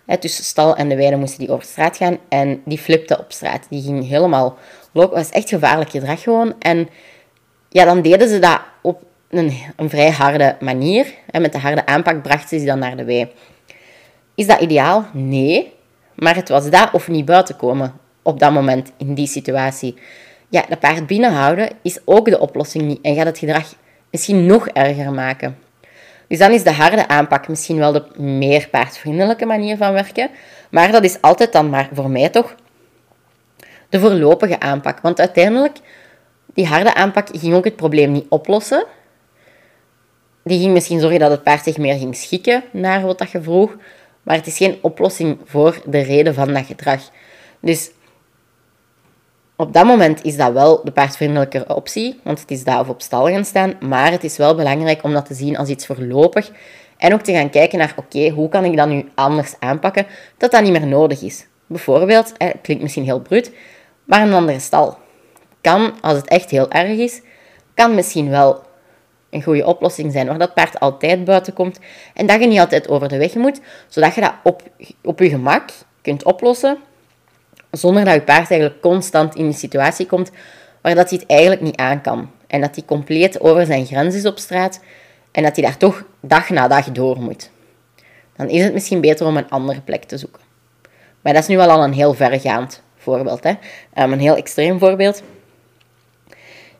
Hè, 0.06 0.16
tussen 0.16 0.44
stal 0.44 0.76
en 0.76 0.88
de 0.88 0.96
weide 0.96 1.16
moesten 1.16 1.38
die 1.38 1.50
over 1.50 1.64
straat 1.64 1.96
gaan 1.96 2.18
en 2.28 2.62
die 2.64 2.78
flipte 2.78 3.18
op 3.18 3.32
straat. 3.32 3.66
Die 3.70 3.82
ging 3.82 4.08
helemaal. 4.08 4.56
Het 4.92 5.10
was 5.10 5.30
echt 5.30 5.48
gevaarlijk 5.48 5.90
gedrag 5.90 6.22
gewoon. 6.22 6.54
En 6.58 6.88
ja, 7.68 7.84
dan 7.84 8.02
deden 8.02 8.28
ze 8.28 8.38
dat 8.38 8.60
op 8.82 9.02
een, 9.30 9.52
een 9.76 9.90
vrij 9.90 10.10
harde 10.10 10.56
manier. 10.60 11.14
En 11.30 11.42
met 11.42 11.52
de 11.52 11.58
harde 11.58 11.86
aanpak 11.86 12.22
brachten 12.22 12.48
ze 12.48 12.56
die 12.56 12.66
dan 12.66 12.78
naar 12.78 12.96
de 12.96 13.04
wei. 13.04 13.32
Is 14.34 14.46
dat 14.46 14.60
ideaal? 14.60 15.06
Nee. 15.12 15.73
Maar 16.14 16.34
het 16.34 16.48
was 16.48 16.70
dat 16.70 16.92
of 16.92 17.08
niet 17.08 17.24
buiten 17.24 17.56
komen 17.56 17.92
op 18.22 18.38
dat 18.38 18.52
moment, 18.52 18.92
in 18.96 19.14
die 19.14 19.26
situatie. 19.26 19.98
Ja, 20.48 20.64
de 20.68 20.76
paard 20.76 21.06
binnenhouden 21.06 21.70
is 21.82 21.98
ook 22.04 22.24
de 22.24 22.38
oplossing 22.38 22.84
niet 22.84 22.98
en 23.02 23.14
gaat 23.14 23.26
het 23.26 23.38
gedrag 23.38 23.74
misschien 24.10 24.46
nog 24.46 24.68
erger 24.68 25.12
maken. 25.12 25.58
Dus 26.28 26.38
dan 26.38 26.52
is 26.52 26.62
de 26.62 26.72
harde 26.72 27.08
aanpak 27.08 27.48
misschien 27.48 27.78
wel 27.78 27.92
de 27.92 28.04
meer 28.20 28.68
paardvriendelijke 28.68 29.46
manier 29.46 29.76
van 29.76 29.92
werken. 29.92 30.30
Maar 30.70 30.92
dat 30.92 31.04
is 31.04 31.20
altijd 31.20 31.52
dan 31.52 31.70
maar 31.70 31.88
voor 31.92 32.10
mij 32.10 32.28
toch 32.28 32.54
de 33.88 34.00
voorlopige 34.00 34.60
aanpak. 34.60 35.00
Want 35.00 35.20
uiteindelijk, 35.20 35.76
die 36.54 36.66
harde 36.66 36.94
aanpak 36.94 37.28
ging 37.32 37.54
ook 37.54 37.64
het 37.64 37.76
probleem 37.76 38.12
niet 38.12 38.26
oplossen. 38.28 38.86
Die 40.44 40.60
ging 40.60 40.72
misschien 40.72 41.00
zorgen 41.00 41.18
dat 41.18 41.30
het 41.30 41.42
paard 41.42 41.64
zich 41.64 41.76
meer 41.76 41.98
ging 41.98 42.16
schikken 42.16 42.62
naar 42.72 43.06
wat 43.06 43.18
dat 43.18 43.30
je 43.30 43.42
vroeg. 43.42 43.76
Maar 44.24 44.36
het 44.36 44.46
is 44.46 44.56
geen 44.56 44.78
oplossing 44.80 45.38
voor 45.44 45.80
de 45.86 46.00
reden 46.00 46.34
van 46.34 46.52
dat 46.52 46.66
gedrag. 46.66 47.00
Dus 47.60 47.90
op 49.56 49.72
dat 49.72 49.84
moment 49.84 50.24
is 50.24 50.36
dat 50.36 50.52
wel 50.52 50.84
de 50.84 50.90
paardvriendelijke 50.90 51.64
optie, 51.74 52.20
want 52.22 52.40
het 52.40 52.50
is 52.50 52.64
daar 52.64 52.80
of 52.80 52.88
op 52.88 53.02
stal 53.02 53.26
gaan 53.26 53.44
staan. 53.44 53.74
Maar 53.80 54.10
het 54.10 54.24
is 54.24 54.36
wel 54.36 54.54
belangrijk 54.54 55.02
om 55.02 55.12
dat 55.12 55.26
te 55.26 55.34
zien 55.34 55.56
als 55.56 55.68
iets 55.68 55.86
voorlopig. 55.86 56.50
En 56.96 57.12
ook 57.12 57.20
te 57.20 57.32
gaan 57.32 57.50
kijken 57.50 57.78
naar, 57.78 57.94
oké, 57.96 58.28
hoe 58.28 58.48
kan 58.48 58.64
ik 58.64 58.76
dat 58.76 58.88
nu 58.88 59.10
anders 59.14 59.54
aanpakken, 59.58 60.06
dat 60.38 60.50
dat 60.50 60.62
niet 60.62 60.72
meer 60.72 60.86
nodig 60.86 61.22
is. 61.22 61.46
Bijvoorbeeld, 61.66 62.32
het 62.38 62.56
klinkt 62.62 62.82
misschien 62.82 63.04
heel 63.04 63.20
bruut, 63.20 63.52
maar 64.04 64.22
een 64.22 64.32
andere 64.32 64.60
stal. 64.60 64.98
Kan, 65.60 66.00
als 66.00 66.16
het 66.16 66.28
echt 66.28 66.50
heel 66.50 66.70
erg 66.70 66.98
is, 66.98 67.22
kan 67.74 67.94
misschien 67.94 68.30
wel 68.30 68.62
een 69.34 69.42
goede 69.42 69.66
oplossing 69.66 70.12
zijn, 70.12 70.26
waar 70.26 70.38
dat 70.38 70.54
paard 70.54 70.80
altijd 70.80 71.24
buiten 71.24 71.52
komt 71.52 71.78
en 72.14 72.26
dat 72.26 72.40
je 72.40 72.46
niet 72.46 72.58
altijd 72.58 72.88
over 72.88 73.08
de 73.08 73.18
weg 73.18 73.34
moet, 73.34 73.60
zodat 73.88 74.14
je 74.14 74.20
dat 74.20 74.34
op, 74.42 74.62
op 75.02 75.18
je 75.18 75.28
gemak 75.28 75.70
kunt 76.02 76.24
oplossen, 76.24 76.78
zonder 77.70 78.04
dat 78.04 78.14
je 78.14 78.22
paard 78.22 78.50
eigenlijk 78.50 78.80
constant 78.80 79.34
in 79.34 79.44
een 79.44 79.54
situatie 79.54 80.06
komt 80.06 80.30
waar 80.80 80.94
dat 80.94 81.10
hij 81.10 81.18
het 81.18 81.30
eigenlijk 81.30 81.60
niet 81.60 81.76
aan 81.76 82.00
kan. 82.00 82.30
En 82.46 82.60
dat 82.60 82.74
hij 82.74 82.84
compleet 82.84 83.40
over 83.40 83.66
zijn 83.66 83.86
grens 83.86 84.14
is 84.14 84.26
op 84.26 84.38
straat 84.38 84.80
en 85.32 85.42
dat 85.42 85.56
hij 85.56 85.64
daar 85.64 85.76
toch 85.76 86.04
dag 86.20 86.50
na 86.50 86.68
dag 86.68 86.92
door 86.92 87.20
moet. 87.20 87.50
Dan 88.36 88.48
is 88.48 88.64
het 88.64 88.72
misschien 88.72 89.00
beter 89.00 89.26
om 89.26 89.36
een 89.36 89.50
andere 89.50 89.80
plek 89.80 90.04
te 90.04 90.18
zoeken. 90.18 90.42
Maar 91.20 91.32
dat 91.32 91.42
is 91.42 91.48
nu 91.48 91.56
wel 91.56 91.70
al 91.70 91.84
een 91.84 91.92
heel 91.92 92.14
verregaand 92.14 92.82
voorbeeld. 92.96 93.44
Hè? 93.44 93.50
Um, 94.02 94.12
een 94.12 94.20
heel 94.20 94.36
extreem 94.36 94.78
voorbeeld. 94.78 95.22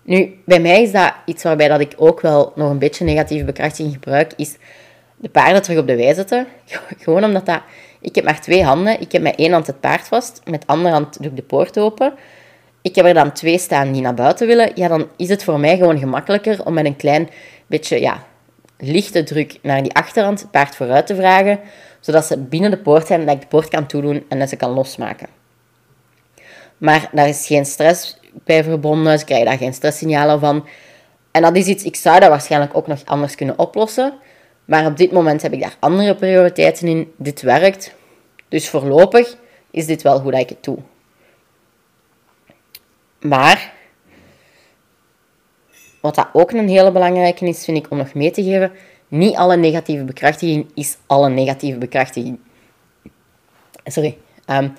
Nu, 0.05 0.39
bij 0.45 0.61
mij 0.61 0.83
is 0.83 0.93
dat 0.93 1.15
iets 1.25 1.43
waarbij 1.43 1.69
dat 1.69 1.81
ik 1.81 1.93
ook 1.97 2.21
wel 2.21 2.53
nog 2.55 2.71
een 2.71 2.79
beetje 2.79 3.05
negatieve 3.05 3.45
bekrachtiging 3.45 3.93
gebruik, 3.93 4.33
is 4.37 4.57
de 5.17 5.29
paarden 5.29 5.63
terug 5.63 5.79
op 5.79 5.87
de 5.87 5.97
wei 5.97 6.15
zetten. 6.15 6.47
Gewoon 7.03 7.25
omdat 7.25 7.47
dat... 7.47 7.61
Ik 8.01 8.15
heb 8.15 8.25
maar 8.25 8.41
twee 8.41 8.65
handen. 8.65 9.01
Ik 9.01 9.13
heb 9.13 9.23
met 9.23 9.37
één 9.37 9.53
hand 9.53 9.67
het 9.67 9.81
paard 9.81 10.09
vast, 10.09 10.41
met 10.45 10.61
de 10.61 10.67
andere 10.67 10.95
hand 10.95 11.23
doe 11.23 11.31
ik 11.31 11.37
de 11.37 11.43
poort 11.43 11.79
open. 11.79 12.15
Ik 12.83 12.95
heb 12.95 13.05
er 13.05 13.15
dan 13.15 13.33
twee 13.33 13.59
staan 13.59 13.93
die 13.93 14.03
naar 14.03 14.15
buiten 14.15 14.47
willen. 14.47 14.71
Ja, 14.75 14.89
dan 14.89 15.09
is 15.17 15.29
het 15.29 15.45
voor 15.45 15.61
mij 15.61 15.77
gewoon 15.77 15.99
gemakkelijker 15.99 16.67
om 16.67 16.75
met 16.75 16.85
een 16.85 16.97
klein 16.97 17.29
beetje 17.67 18.01
ja, 18.01 18.27
lichte 18.79 19.23
druk 19.23 19.59
naar 19.63 19.83
die 19.83 19.95
achterhand 19.95 20.41
het 20.41 20.51
paard 20.51 20.77
vooruit 20.77 21.07
te 21.07 21.15
vragen, 21.15 21.61
zodat 22.01 22.25
ze 22.25 22.39
binnen 22.39 22.71
de 22.71 22.79
poort 22.79 23.07
zijn, 23.07 23.27
dat 23.27 23.35
ik 23.35 23.41
de 23.41 23.47
poort 23.47 23.69
kan 23.69 23.87
toedoen 23.87 24.25
en 24.29 24.39
dat 24.39 24.49
ze 24.49 24.57
kan 24.57 24.71
losmaken. 24.71 25.29
Maar 26.79 27.09
daar 27.13 27.29
is 27.29 27.47
geen 27.47 27.65
stress 27.65 28.19
bij 28.45 28.65
verbonden, 28.65 29.19
ze 29.19 29.25
krijgen 29.25 29.47
daar 29.47 29.59
geen 29.59 29.75
stresssignalen 29.75 30.41
van. 30.41 30.67
En 31.31 31.43
dat 31.43 31.57
is 31.57 31.67
iets, 31.67 31.85
ik 31.85 31.97
zou 31.97 32.21
dat 32.21 32.29
waarschijnlijk 32.29 32.77
ook 32.77 32.87
nog 32.87 33.05
anders 33.05 33.35
kunnen 33.35 33.59
oplossen. 33.59 34.15
Maar 34.65 34.87
op 34.87 34.97
dit 34.97 35.13
moment 35.13 35.43
heb 35.43 35.53
ik 35.53 35.61
daar 35.61 35.77
andere 35.79 36.15
prioriteiten 36.15 36.89
in. 36.89 37.13
Dit 37.17 37.43
werkt. 37.43 37.95
Dus 38.49 38.69
voorlopig 38.69 39.37
is 39.71 39.87
dit 39.87 40.03
wel 40.03 40.21
hoe 40.21 40.31
dat 40.31 40.41
ik 40.41 40.49
het 40.49 40.65
doe. 40.65 40.79
Maar, 43.21 43.73
wat 46.01 46.15
dat 46.15 46.29
ook 46.33 46.51
een 46.51 46.69
hele 46.69 46.93
belangrijke 46.93 47.47
is, 47.47 47.65
vind 47.65 47.77
ik 47.77 47.91
om 47.91 47.99
nog 47.99 48.15
mee 48.15 48.31
te 48.31 48.43
geven, 48.43 48.73
niet 49.09 49.37
alle 49.37 49.57
negatieve 49.57 50.05
bekrachtiging 50.05 50.71
is 50.75 50.97
alle 51.07 51.29
negatieve 51.29 51.79
bekrachtiging. 51.79 52.39
Sorry. 53.85 54.19
Um, 54.51 54.77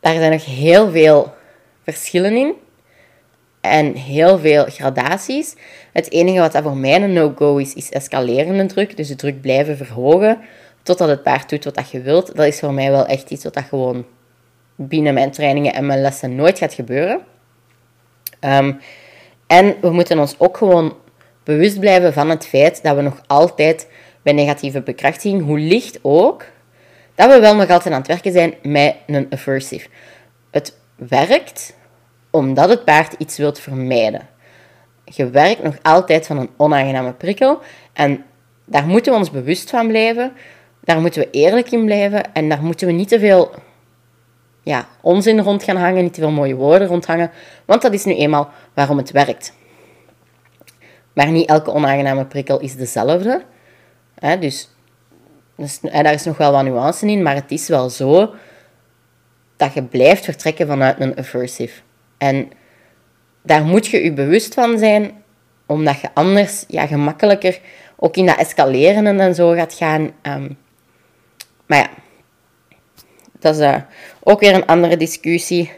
daar 0.00 0.14
zijn 0.14 0.32
nog 0.32 0.44
heel 0.44 0.90
veel 0.90 1.34
verschillen 1.82 2.36
in. 2.36 2.54
En 3.60 3.94
heel 3.94 4.38
veel 4.38 4.64
gradaties. 4.64 5.54
Het 5.92 6.10
enige 6.10 6.40
wat 6.40 6.52
dat 6.52 6.62
voor 6.62 6.76
mij 6.76 7.02
een 7.02 7.12
no-go 7.12 7.56
is, 7.56 7.74
is 7.74 7.90
escalerende 7.90 8.66
druk. 8.66 8.96
Dus 8.96 9.08
de 9.08 9.16
druk 9.16 9.40
blijven 9.40 9.76
verhogen 9.76 10.38
totdat 10.82 11.08
het 11.08 11.22
paard 11.22 11.48
doet 11.48 11.64
wat 11.64 11.74
dat 11.74 11.90
je 11.90 12.00
wilt. 12.00 12.36
Dat 12.36 12.46
is 12.46 12.58
voor 12.58 12.72
mij 12.72 12.90
wel 12.90 13.06
echt 13.06 13.30
iets 13.30 13.44
wat 13.44 13.54
dat 13.54 13.64
gewoon 13.64 14.04
binnen 14.76 15.14
mijn 15.14 15.30
trainingen 15.30 15.74
en 15.74 15.86
mijn 15.86 16.00
lessen 16.00 16.34
nooit 16.34 16.58
gaat 16.58 16.74
gebeuren. 16.74 17.20
Ehm, 18.40 18.72
en 19.46 19.76
we 19.80 19.90
moeten 19.90 20.18
ons 20.18 20.34
ook 20.38 20.56
gewoon 20.56 20.96
bewust 21.44 21.80
blijven 21.80 22.12
van 22.12 22.30
het 22.30 22.46
feit 22.46 22.82
dat 22.82 22.96
we 22.96 23.02
nog 23.02 23.22
altijd 23.26 23.88
bij 24.22 24.32
negatieve 24.32 24.80
bekrachtiging, 24.80 25.44
hoe 25.44 25.58
licht 25.58 25.98
ook, 26.02 26.44
dat 27.14 27.30
we 27.30 27.40
wel 27.40 27.56
nog 27.56 27.70
altijd 27.70 27.94
aan 27.94 28.00
het 28.00 28.08
werken 28.08 28.32
zijn 28.32 28.54
met 28.62 28.96
een 29.06 29.26
aversive. 29.30 29.88
Het 30.50 30.78
werkt 31.08 31.74
omdat 32.30 32.68
het 32.68 32.84
paard 32.84 33.14
iets 33.18 33.36
wilt 33.36 33.58
vermijden. 33.58 34.28
Je 35.04 35.30
werkt 35.30 35.62
nog 35.62 35.76
altijd 35.82 36.26
van 36.26 36.38
een 36.38 36.50
onaangename 36.56 37.12
prikkel 37.12 37.58
en 37.92 38.24
daar 38.64 38.86
moeten 38.86 39.12
we 39.12 39.18
ons 39.18 39.30
bewust 39.30 39.70
van 39.70 39.88
blijven. 39.88 40.32
Daar 40.80 41.00
moeten 41.00 41.20
we 41.20 41.30
eerlijk 41.30 41.70
in 41.70 41.84
blijven 41.84 42.34
en 42.34 42.48
daar 42.48 42.62
moeten 42.62 42.86
we 42.86 42.92
niet 42.92 43.08
te 43.08 43.18
veel 43.18 43.54
ja, 44.62 44.88
onzin 45.00 45.40
rond 45.40 45.62
gaan 45.62 45.76
hangen, 45.76 46.02
niet 46.02 46.14
te 46.14 46.20
veel 46.20 46.30
mooie 46.30 46.54
woorden 46.54 46.88
rondhangen, 46.88 47.30
want 47.64 47.82
dat 47.82 47.92
is 47.92 48.04
nu 48.04 48.14
eenmaal 48.14 48.50
waarom 48.74 48.96
het 48.96 49.10
werkt. 49.10 49.52
Maar 51.12 51.30
niet 51.30 51.48
elke 51.48 51.72
onaangename 51.72 52.24
prikkel 52.26 52.60
is 52.60 52.76
dezelfde. 52.76 53.42
Hè? 54.14 54.38
Dus, 54.38 54.68
dus 55.56 55.80
daar 55.80 56.12
is 56.12 56.24
nog 56.24 56.36
wel 56.36 56.52
wat 56.52 56.62
nuance 56.62 57.06
in, 57.06 57.22
maar 57.22 57.34
het 57.34 57.50
is 57.50 57.68
wel 57.68 57.90
zo 57.90 58.34
dat 59.60 59.74
je 59.74 59.82
blijft 59.82 60.24
vertrekken 60.24 60.66
vanuit 60.66 61.00
een 61.00 61.18
aversive. 61.18 61.80
En 62.18 62.50
daar 63.42 63.64
moet 63.64 63.86
je 63.86 64.04
je 64.04 64.12
bewust 64.12 64.54
van 64.54 64.78
zijn, 64.78 65.22
omdat 65.66 66.00
je 66.00 66.08
anders 66.14 66.64
ja, 66.68 66.86
gemakkelijker 66.86 67.60
ook 67.96 68.16
in 68.16 68.26
dat 68.26 68.38
escaleren 68.38 69.20
en 69.20 69.34
zo 69.34 69.52
gaat 69.52 69.74
gaan. 69.74 70.10
Ehm, 70.22 70.48
maar 71.66 71.78
ja, 71.78 71.90
dat 73.38 73.54
is 73.54 73.60
uh, 73.60 73.76
ook 74.22 74.40
weer 74.40 74.54
een 74.54 74.66
andere 74.66 74.96
discussie. 74.96 75.72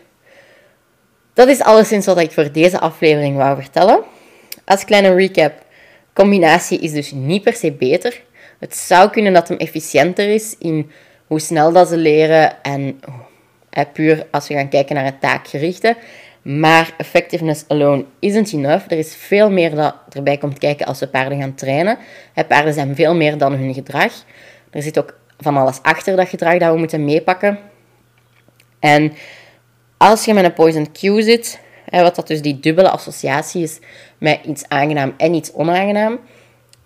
Dat 1.34 1.48
is 1.48 1.60
alleszins 1.60 2.06
wat 2.06 2.20
ik 2.20 2.30
voor 2.30 2.52
deze 2.52 2.80
aflevering 2.80 3.36
wou 3.36 3.60
vertellen. 3.60 4.02
Als 4.64 4.84
kleine 4.84 5.14
recap, 5.14 5.52
combinatie 6.12 6.78
is 6.78 6.92
dus 6.92 7.10
niet 7.10 7.42
per 7.42 7.54
se 7.54 7.72
beter. 7.72 8.22
Het 8.58 8.76
zou 8.76 9.10
kunnen 9.10 9.32
dat 9.32 9.48
hem 9.48 9.56
efficiënter 9.56 10.28
is 10.28 10.56
in 10.58 10.90
hoe 11.26 11.40
snel 11.40 11.72
dat 11.72 11.88
ze 11.88 11.96
leren 11.96 12.62
en 12.62 12.98
eh, 13.00 13.14
puur 13.92 14.26
als 14.30 14.48
we 14.48 14.54
gaan 14.54 14.68
kijken 14.68 14.94
naar 14.94 15.04
het 15.04 15.20
taakgerichte. 15.20 15.96
Maar 16.42 16.94
effectiveness 16.98 17.64
alone 17.68 18.04
isn't 18.18 18.52
enough. 18.52 18.84
Er 18.88 18.98
is 18.98 19.16
veel 19.16 19.50
meer 19.50 19.74
dat 19.74 19.94
erbij 20.08 20.38
komt 20.38 20.58
kijken 20.58 20.86
als 20.86 21.00
we 21.00 21.08
paarden 21.08 21.40
gaan 21.40 21.54
trainen. 21.54 21.98
Paarden 22.48 22.74
zijn 22.74 22.94
veel 22.94 23.14
meer 23.14 23.38
dan 23.38 23.52
hun 23.52 23.74
gedrag. 23.74 24.12
Er 24.70 24.82
zit 24.82 24.98
ook 24.98 25.18
van 25.38 25.56
alles 25.56 25.82
achter 25.82 26.16
dat 26.16 26.28
gedrag 26.28 26.58
dat 26.58 26.72
we 26.72 26.78
moeten 26.78 27.04
meepakken. 27.04 27.58
En 28.78 29.12
als 29.96 30.24
je 30.24 30.34
met 30.34 30.44
een 30.44 30.52
poison 30.52 30.92
cue 30.92 31.22
zit, 31.22 31.60
wat 31.90 32.16
dat 32.16 32.26
dus 32.26 32.42
die 32.42 32.60
dubbele 32.60 32.90
associatie 32.90 33.62
is 33.62 33.78
met 34.18 34.38
iets 34.44 34.68
aangenaam 34.68 35.14
en 35.16 35.34
iets 35.34 35.52
onaangenaam, 35.52 36.20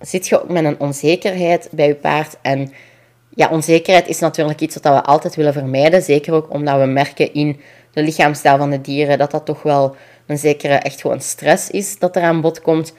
zit 0.00 0.28
je 0.28 0.42
ook 0.42 0.48
met 0.48 0.64
een 0.64 0.80
onzekerheid 0.80 1.68
bij 1.72 1.86
je 1.86 1.94
paard. 1.94 2.36
En 2.42 2.72
ja, 3.36 3.48
onzekerheid 3.48 4.08
is 4.08 4.18
natuurlijk 4.18 4.60
iets 4.60 4.74
wat 4.74 4.94
we 4.94 5.02
altijd 5.02 5.34
willen 5.34 5.52
vermijden. 5.52 6.02
Zeker 6.02 6.32
ook 6.34 6.50
omdat 6.52 6.78
we 6.78 6.86
merken 6.86 7.34
in 7.34 7.60
de 7.90 8.02
lichaamstaal 8.02 8.58
van 8.58 8.70
de 8.70 8.80
dieren 8.80 9.18
dat 9.18 9.30
dat 9.30 9.44
toch 9.44 9.62
wel 9.62 9.96
een 10.26 10.38
zekere 10.38 10.74
echt 10.74 11.00
gewoon 11.00 11.20
stress 11.20 11.70
is 11.70 11.98
dat 11.98 12.16
er 12.16 12.22
aan 12.22 12.40
bod 12.40 12.60
komt. 12.60 12.94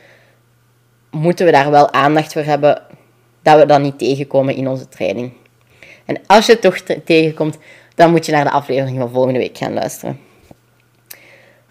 Moeten 1.11 1.45
we 1.45 1.51
daar 1.51 1.71
wel 1.71 1.91
aandacht 1.91 2.33
voor 2.33 2.41
hebben 2.41 2.81
dat 3.41 3.59
we 3.59 3.65
dat 3.65 3.81
niet 3.81 3.99
tegenkomen 3.99 4.55
in 4.55 4.67
onze 4.67 4.87
training. 4.89 5.33
En 6.05 6.19
als 6.25 6.45
je 6.45 6.51
het 6.51 6.61
toch 6.61 6.77
tegenkomt, 7.03 7.57
dan 7.95 8.11
moet 8.11 8.25
je 8.25 8.31
naar 8.31 8.43
de 8.43 8.51
aflevering 8.51 8.97
van 8.97 9.11
volgende 9.11 9.39
week 9.39 9.57
gaan 9.57 9.73
luisteren. 9.73 10.19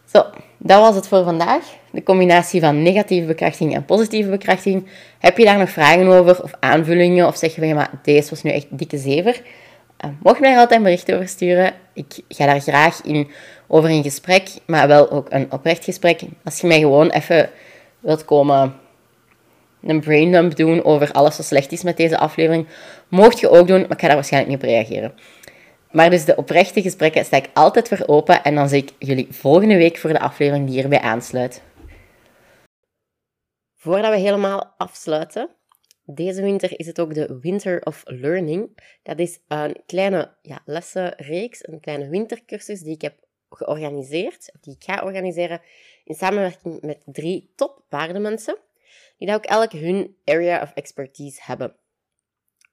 Zo, 0.05 0.25
dat 0.59 0.81
was 0.81 0.95
het 0.95 1.09
voor 1.09 1.25
vandaag. 1.25 1.76
De 1.97 2.03
combinatie 2.03 2.61
van 2.61 2.83
negatieve 2.83 3.27
bekrachtiging 3.27 3.75
en 3.75 3.85
positieve 3.85 4.31
bekrachtiging. 4.31 4.87
Heb 5.19 5.39
je 5.39 5.45
daar 5.45 5.59
nog 5.59 5.71
vragen 5.71 6.07
over 6.07 6.43
of 6.43 6.53
aanvullingen? 6.61 7.27
Of 7.27 7.37
zeg 7.37 7.55
je 7.55 7.61
van, 7.61 7.75
maar 7.75 7.91
deze 8.03 8.31
was 8.31 8.43
nu 8.43 8.51
echt 8.51 8.67
dikke 8.71 8.99
zever? 8.99 9.43
Uh, 10.05 10.11
mocht 10.23 10.41
mij 10.41 10.57
altijd 10.57 10.79
een 10.79 10.83
bericht 10.85 11.13
over 11.13 11.29
sturen. 11.29 11.73
Ik 11.93 12.07
ga 12.29 12.47
daar 12.47 12.61
graag 12.61 13.01
in 13.05 13.29
over 13.67 13.91
in 13.91 14.03
gesprek, 14.03 14.49
maar 14.67 14.89
wel 14.89 15.11
ook 15.11 15.27
een 15.31 15.53
oprecht 15.53 15.85
gesprek. 15.85 16.21
Als 16.45 16.61
je 16.61 16.67
mij 16.67 16.79
gewoon 16.79 17.11
even 17.11 17.51
wilt 18.01 18.25
komen 18.25 18.75
een 19.83 20.01
braindump 20.01 20.57
doen 20.57 20.85
over 20.85 21.13
alles 21.13 21.37
wat 21.37 21.47
slecht 21.47 21.73
is 21.73 21.83
met 21.83 21.97
deze 21.97 22.19
aflevering, 22.19 22.67
mocht 23.09 23.41
je 23.41 23.51
ook 23.51 23.67
doen, 23.67 23.81
maar 23.81 23.91
ik 23.91 24.01
ga 24.01 24.07
daar 24.07 24.17
waarschijnlijk 24.17 24.53
niet 24.53 24.63
op 24.63 24.69
reageren. 24.69 25.13
Maar 25.91 26.11
dus 26.11 26.25
de 26.25 26.37
oprechte 26.37 26.83
gesprekken 26.83 27.25
sta 27.25 27.37
ik 27.37 27.49
altijd 27.53 27.89
voor 27.89 28.03
open 28.07 28.43
en 28.43 28.55
dan 28.55 28.69
zie 28.69 28.83
ik 28.83 28.93
jullie 28.99 29.27
volgende 29.31 29.77
week 29.77 29.99
voor 29.99 30.13
de 30.13 30.21
aflevering 30.21 30.67
die 30.67 30.81
hierbij 30.81 31.01
aansluit. 31.01 31.63
Voordat 33.87 34.11
we 34.11 34.18
helemaal 34.18 34.75
afsluiten, 34.77 35.51
deze 36.05 36.42
winter 36.42 36.79
is 36.79 36.87
het 36.87 37.01
ook 37.01 37.14
de 37.14 37.38
Winter 37.40 37.83
of 37.83 38.03
Learning. 38.05 38.79
Dat 39.03 39.18
is 39.18 39.38
een 39.49 39.83
kleine 39.87 40.35
ja, 40.42 40.62
lessenreeks, 40.64 41.68
een 41.68 41.81
kleine 41.81 42.09
wintercursus 42.09 42.81
die 42.81 42.94
ik 42.94 43.03
heb 43.03 43.14
georganiseerd, 43.51 44.53
die 44.61 44.75
ik 44.75 44.85
ga 44.85 45.05
organiseren 45.05 45.61
in 46.05 46.14
samenwerking 46.14 46.83
met 46.83 47.03
drie 47.05 47.53
top 47.57 47.85
paardenmensen, 47.88 48.59
die 49.18 49.35
ook 49.35 49.44
elk 49.44 49.72
hun 49.72 50.16
area 50.25 50.62
of 50.62 50.72
expertise 50.75 51.40
hebben. 51.42 51.77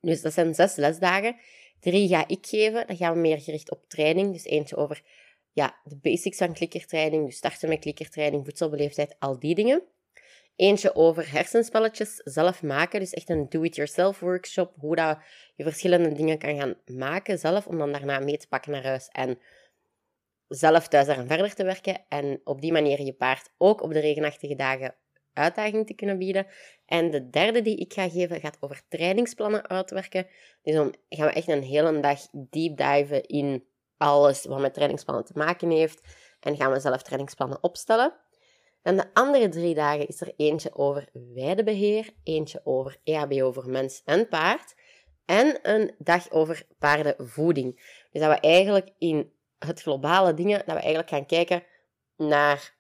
Dus 0.01 0.21
dat 0.21 0.33
zijn 0.33 0.55
zes 0.55 0.75
lesdagen 0.75 1.35
Drie 1.79 2.07
ga 2.07 2.27
ik 2.27 2.45
geven. 2.45 2.87
Dan 2.87 2.97
gaan 2.97 3.13
we 3.13 3.19
meer 3.19 3.39
gericht 3.39 3.71
op 3.71 3.89
training. 3.89 4.31
Dus 4.31 4.45
eentje 4.45 4.75
over 4.75 5.03
ja, 5.51 5.79
de 5.83 5.97
basics 5.97 6.37
van 6.37 6.53
klikkertraining. 6.53 7.25
Dus 7.25 7.35
starten 7.35 7.69
met 7.69 7.79
klikkertraining, 7.79 8.45
voedselbeleefdheid, 8.45 9.15
al 9.19 9.39
die 9.39 9.55
dingen. 9.55 9.83
Eentje 10.55 10.95
over 10.95 11.31
hersenspelletjes 11.31 12.15
zelf 12.15 12.63
maken. 12.63 12.99
Dus 12.99 13.13
echt 13.13 13.29
een 13.29 13.49
do-it-yourself 13.49 14.19
workshop. 14.19 14.73
Hoe 14.77 14.95
dat 14.95 15.17
je 15.55 15.63
verschillende 15.63 16.13
dingen 16.13 16.37
kan 16.37 16.57
gaan 16.57 16.75
maken 16.85 17.39
zelf. 17.39 17.67
Om 17.67 17.77
dan 17.77 17.91
daarna 17.91 18.19
mee 18.19 18.37
te 18.37 18.47
pakken 18.47 18.71
naar 18.71 18.83
huis. 18.83 19.07
En 19.07 19.39
zelf 20.47 20.87
thuis 20.87 21.07
aan 21.07 21.27
verder 21.27 21.53
te 21.53 21.63
werken. 21.63 22.05
En 22.07 22.41
op 22.43 22.61
die 22.61 22.71
manier 22.71 23.01
je 23.01 23.13
paard 23.13 23.49
ook 23.57 23.81
op 23.81 23.93
de 23.93 23.99
regenachtige 23.99 24.55
dagen 24.55 24.95
uitdaging 25.33 25.87
te 25.87 25.93
kunnen 25.93 26.17
bieden. 26.17 26.47
En 26.85 27.11
de 27.11 27.29
derde 27.29 27.61
die 27.61 27.77
ik 27.77 27.93
ga 27.93 28.09
geven 28.09 28.39
gaat 28.39 28.57
over 28.59 28.81
trainingsplannen 28.87 29.69
uitwerken. 29.69 30.27
Dus 30.61 30.75
dan 30.75 30.95
gaan 31.09 31.27
we 31.27 31.33
echt 31.33 31.47
een 31.47 31.63
hele 31.63 31.99
dag 31.99 32.19
deep 32.31 32.77
diven 32.77 33.23
in 33.23 33.65
alles 33.97 34.45
wat 34.45 34.59
met 34.59 34.73
trainingsplannen 34.73 35.25
te 35.25 35.33
maken 35.35 35.69
heeft. 35.69 36.01
En 36.39 36.55
gaan 36.55 36.71
we 36.71 36.79
zelf 36.79 37.01
trainingsplannen 37.01 37.63
opstellen. 37.63 38.13
En 38.83 38.97
de 38.97 39.05
andere 39.13 39.49
drie 39.49 39.75
dagen 39.75 40.07
is 40.07 40.21
er 40.21 40.33
eentje 40.37 40.75
over 40.75 41.09
weidebeheer, 41.33 42.09
eentje 42.23 42.61
over 42.63 42.97
EHBO 43.03 43.51
voor 43.51 43.69
mens 43.69 44.01
en 44.05 44.27
paard 44.27 44.75
en 45.25 45.59
een 45.61 45.95
dag 45.97 46.31
over 46.31 46.65
paardenvoeding. 46.79 47.75
Dus 48.11 48.21
dat 48.21 48.31
we 48.31 48.39
eigenlijk 48.39 48.89
in 48.97 49.33
het 49.59 49.81
globale 49.81 50.33
dingen, 50.33 50.57
dat 50.57 50.75
we 50.75 50.81
eigenlijk 50.81 51.09
gaan 51.09 51.25
kijken 51.25 51.63
naar 52.17 52.73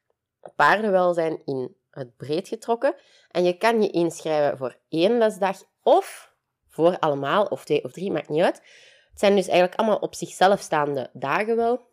paardenwelzijn 0.55 1.41
in 1.45 1.75
het 1.89 2.17
breed 2.17 2.47
getrokken. 2.47 2.95
En 3.31 3.43
je 3.43 3.57
kan 3.57 3.81
je 3.81 3.89
inschrijven 3.89 4.57
voor 4.57 4.77
één 4.89 5.17
lesdag 5.17 5.63
of 5.83 6.33
voor 6.67 6.99
allemaal, 6.99 7.45
of 7.45 7.65
twee 7.65 7.83
of 7.83 7.91
drie, 7.91 8.11
maakt 8.11 8.29
niet 8.29 8.41
uit. 8.41 8.61
Het 9.09 9.19
zijn 9.19 9.35
dus 9.35 9.47
eigenlijk 9.47 9.79
allemaal 9.79 9.97
op 9.97 10.15
zichzelf 10.15 10.59
staande 10.59 11.09
dagen 11.13 11.55
wel. 11.55 11.87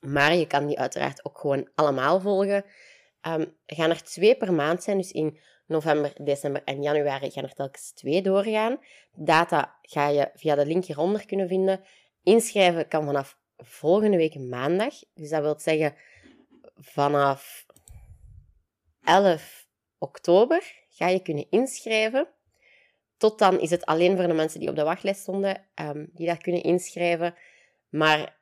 Maar 0.00 0.34
je 0.34 0.46
kan 0.46 0.66
die 0.66 0.78
uiteraard 0.78 1.24
ook 1.24 1.38
gewoon 1.38 1.68
allemaal 1.74 2.20
volgen. 2.20 2.64
Um, 3.26 3.56
gaan 3.66 3.90
er 3.90 4.02
twee 4.02 4.36
per 4.36 4.52
maand 4.52 4.82
zijn, 4.82 4.96
dus 4.96 5.12
in 5.12 5.38
november, 5.66 6.12
december 6.24 6.62
en 6.64 6.82
januari 6.82 7.30
gaan 7.30 7.44
er 7.44 7.54
telkens 7.54 7.92
twee 7.92 8.22
doorgaan. 8.22 8.78
Data 9.12 9.78
ga 9.82 10.08
je 10.08 10.30
via 10.34 10.54
de 10.54 10.66
link 10.66 10.84
hieronder 10.84 11.26
kunnen 11.26 11.48
vinden. 11.48 11.84
Inschrijven 12.22 12.88
kan 12.88 13.04
vanaf 13.04 13.38
volgende 13.56 14.16
week 14.16 14.38
maandag. 14.38 14.94
Dus 15.14 15.30
dat 15.30 15.42
wil 15.42 15.54
zeggen 15.58 15.94
vanaf 16.76 17.66
11 19.04 19.66
oktober 19.98 20.84
ga 20.88 21.08
je 21.08 21.22
kunnen 21.22 21.46
inschrijven. 21.50 22.28
Tot 23.16 23.38
dan 23.38 23.60
is 23.60 23.70
het 23.70 23.86
alleen 23.86 24.16
voor 24.16 24.26
de 24.26 24.34
mensen 24.34 24.60
die 24.60 24.68
op 24.68 24.76
de 24.76 24.82
wachtlijst 24.82 25.20
stonden, 25.20 25.66
um, 25.74 26.10
die 26.12 26.26
daar 26.26 26.40
kunnen 26.40 26.62
inschrijven. 26.62 27.34
Maar 27.88 28.38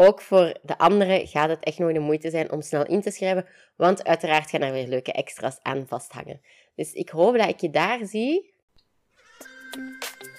ook 0.00 0.20
voor 0.20 0.54
de 0.62 0.78
anderen 0.78 1.26
gaat 1.26 1.48
het 1.48 1.64
echt 1.64 1.78
nog 1.78 1.92
de 1.92 1.98
moeite 1.98 2.30
zijn 2.30 2.52
om 2.52 2.62
snel 2.62 2.86
in 2.86 3.00
te 3.00 3.10
schrijven, 3.10 3.46
want 3.76 4.04
uiteraard 4.04 4.50
gaan 4.50 4.60
er 4.60 4.72
weer 4.72 4.86
leuke 4.86 5.12
extra's 5.12 5.58
aan 5.62 5.84
vasthangen. 5.88 6.40
Dus 6.74 6.92
ik 6.92 7.08
hoop 7.08 7.36
dat 7.36 7.48
ik 7.48 7.60
je 7.60 7.70
daar 7.70 7.98
zie. 8.06 8.54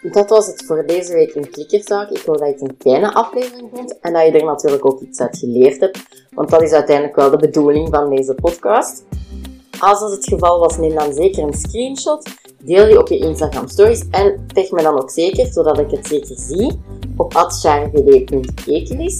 Dat 0.02 0.30
was 0.30 0.48
het 0.48 0.66
voor 0.66 0.86
deze 0.86 1.14
week 1.14 1.34
in 1.34 1.50
Klikkerzaak. 1.50 2.10
Ik 2.10 2.22
hoop 2.22 2.38
dat 2.38 2.48
je 2.48 2.54
het 2.54 2.62
een 2.62 2.78
kleine 2.78 3.14
aflevering 3.14 3.70
vond 3.74 4.00
en 4.00 4.14
dat 4.14 4.26
je 4.26 4.32
er 4.32 4.46
natuurlijk 4.46 4.86
ook 4.86 5.02
iets 5.02 5.20
uit 5.20 5.38
geleerd 5.38 5.80
hebt, 5.80 6.28
want 6.32 6.50
dat 6.50 6.62
is 6.62 6.72
uiteindelijk 6.72 7.16
wel 7.16 7.30
de 7.30 7.38
bedoeling 7.38 7.90
van 7.90 8.16
deze 8.16 8.34
podcast. 8.34 9.04
Als 9.80 10.00
dat 10.00 10.12
het 10.12 10.26
geval 10.26 10.60
was, 10.60 10.78
neem 10.78 10.96
dan 10.96 11.14
zeker 11.14 11.44
een 11.44 11.54
screenshot. 11.54 12.30
Deel 12.64 12.86
die 12.86 13.00
op 13.00 13.08
je 13.08 13.18
Instagram 13.18 13.68
stories 13.68 14.10
en 14.10 14.48
tag 14.54 14.72
me 14.72 14.82
dan 14.82 15.02
ook 15.02 15.10
zeker, 15.10 15.46
zodat 15.46 15.80
ik 15.80 15.92
het 15.92 16.08
zeker 16.08 16.40
zie, 16.40 16.82
op 17.18 17.36
atchargd.ekelis. 17.36 19.20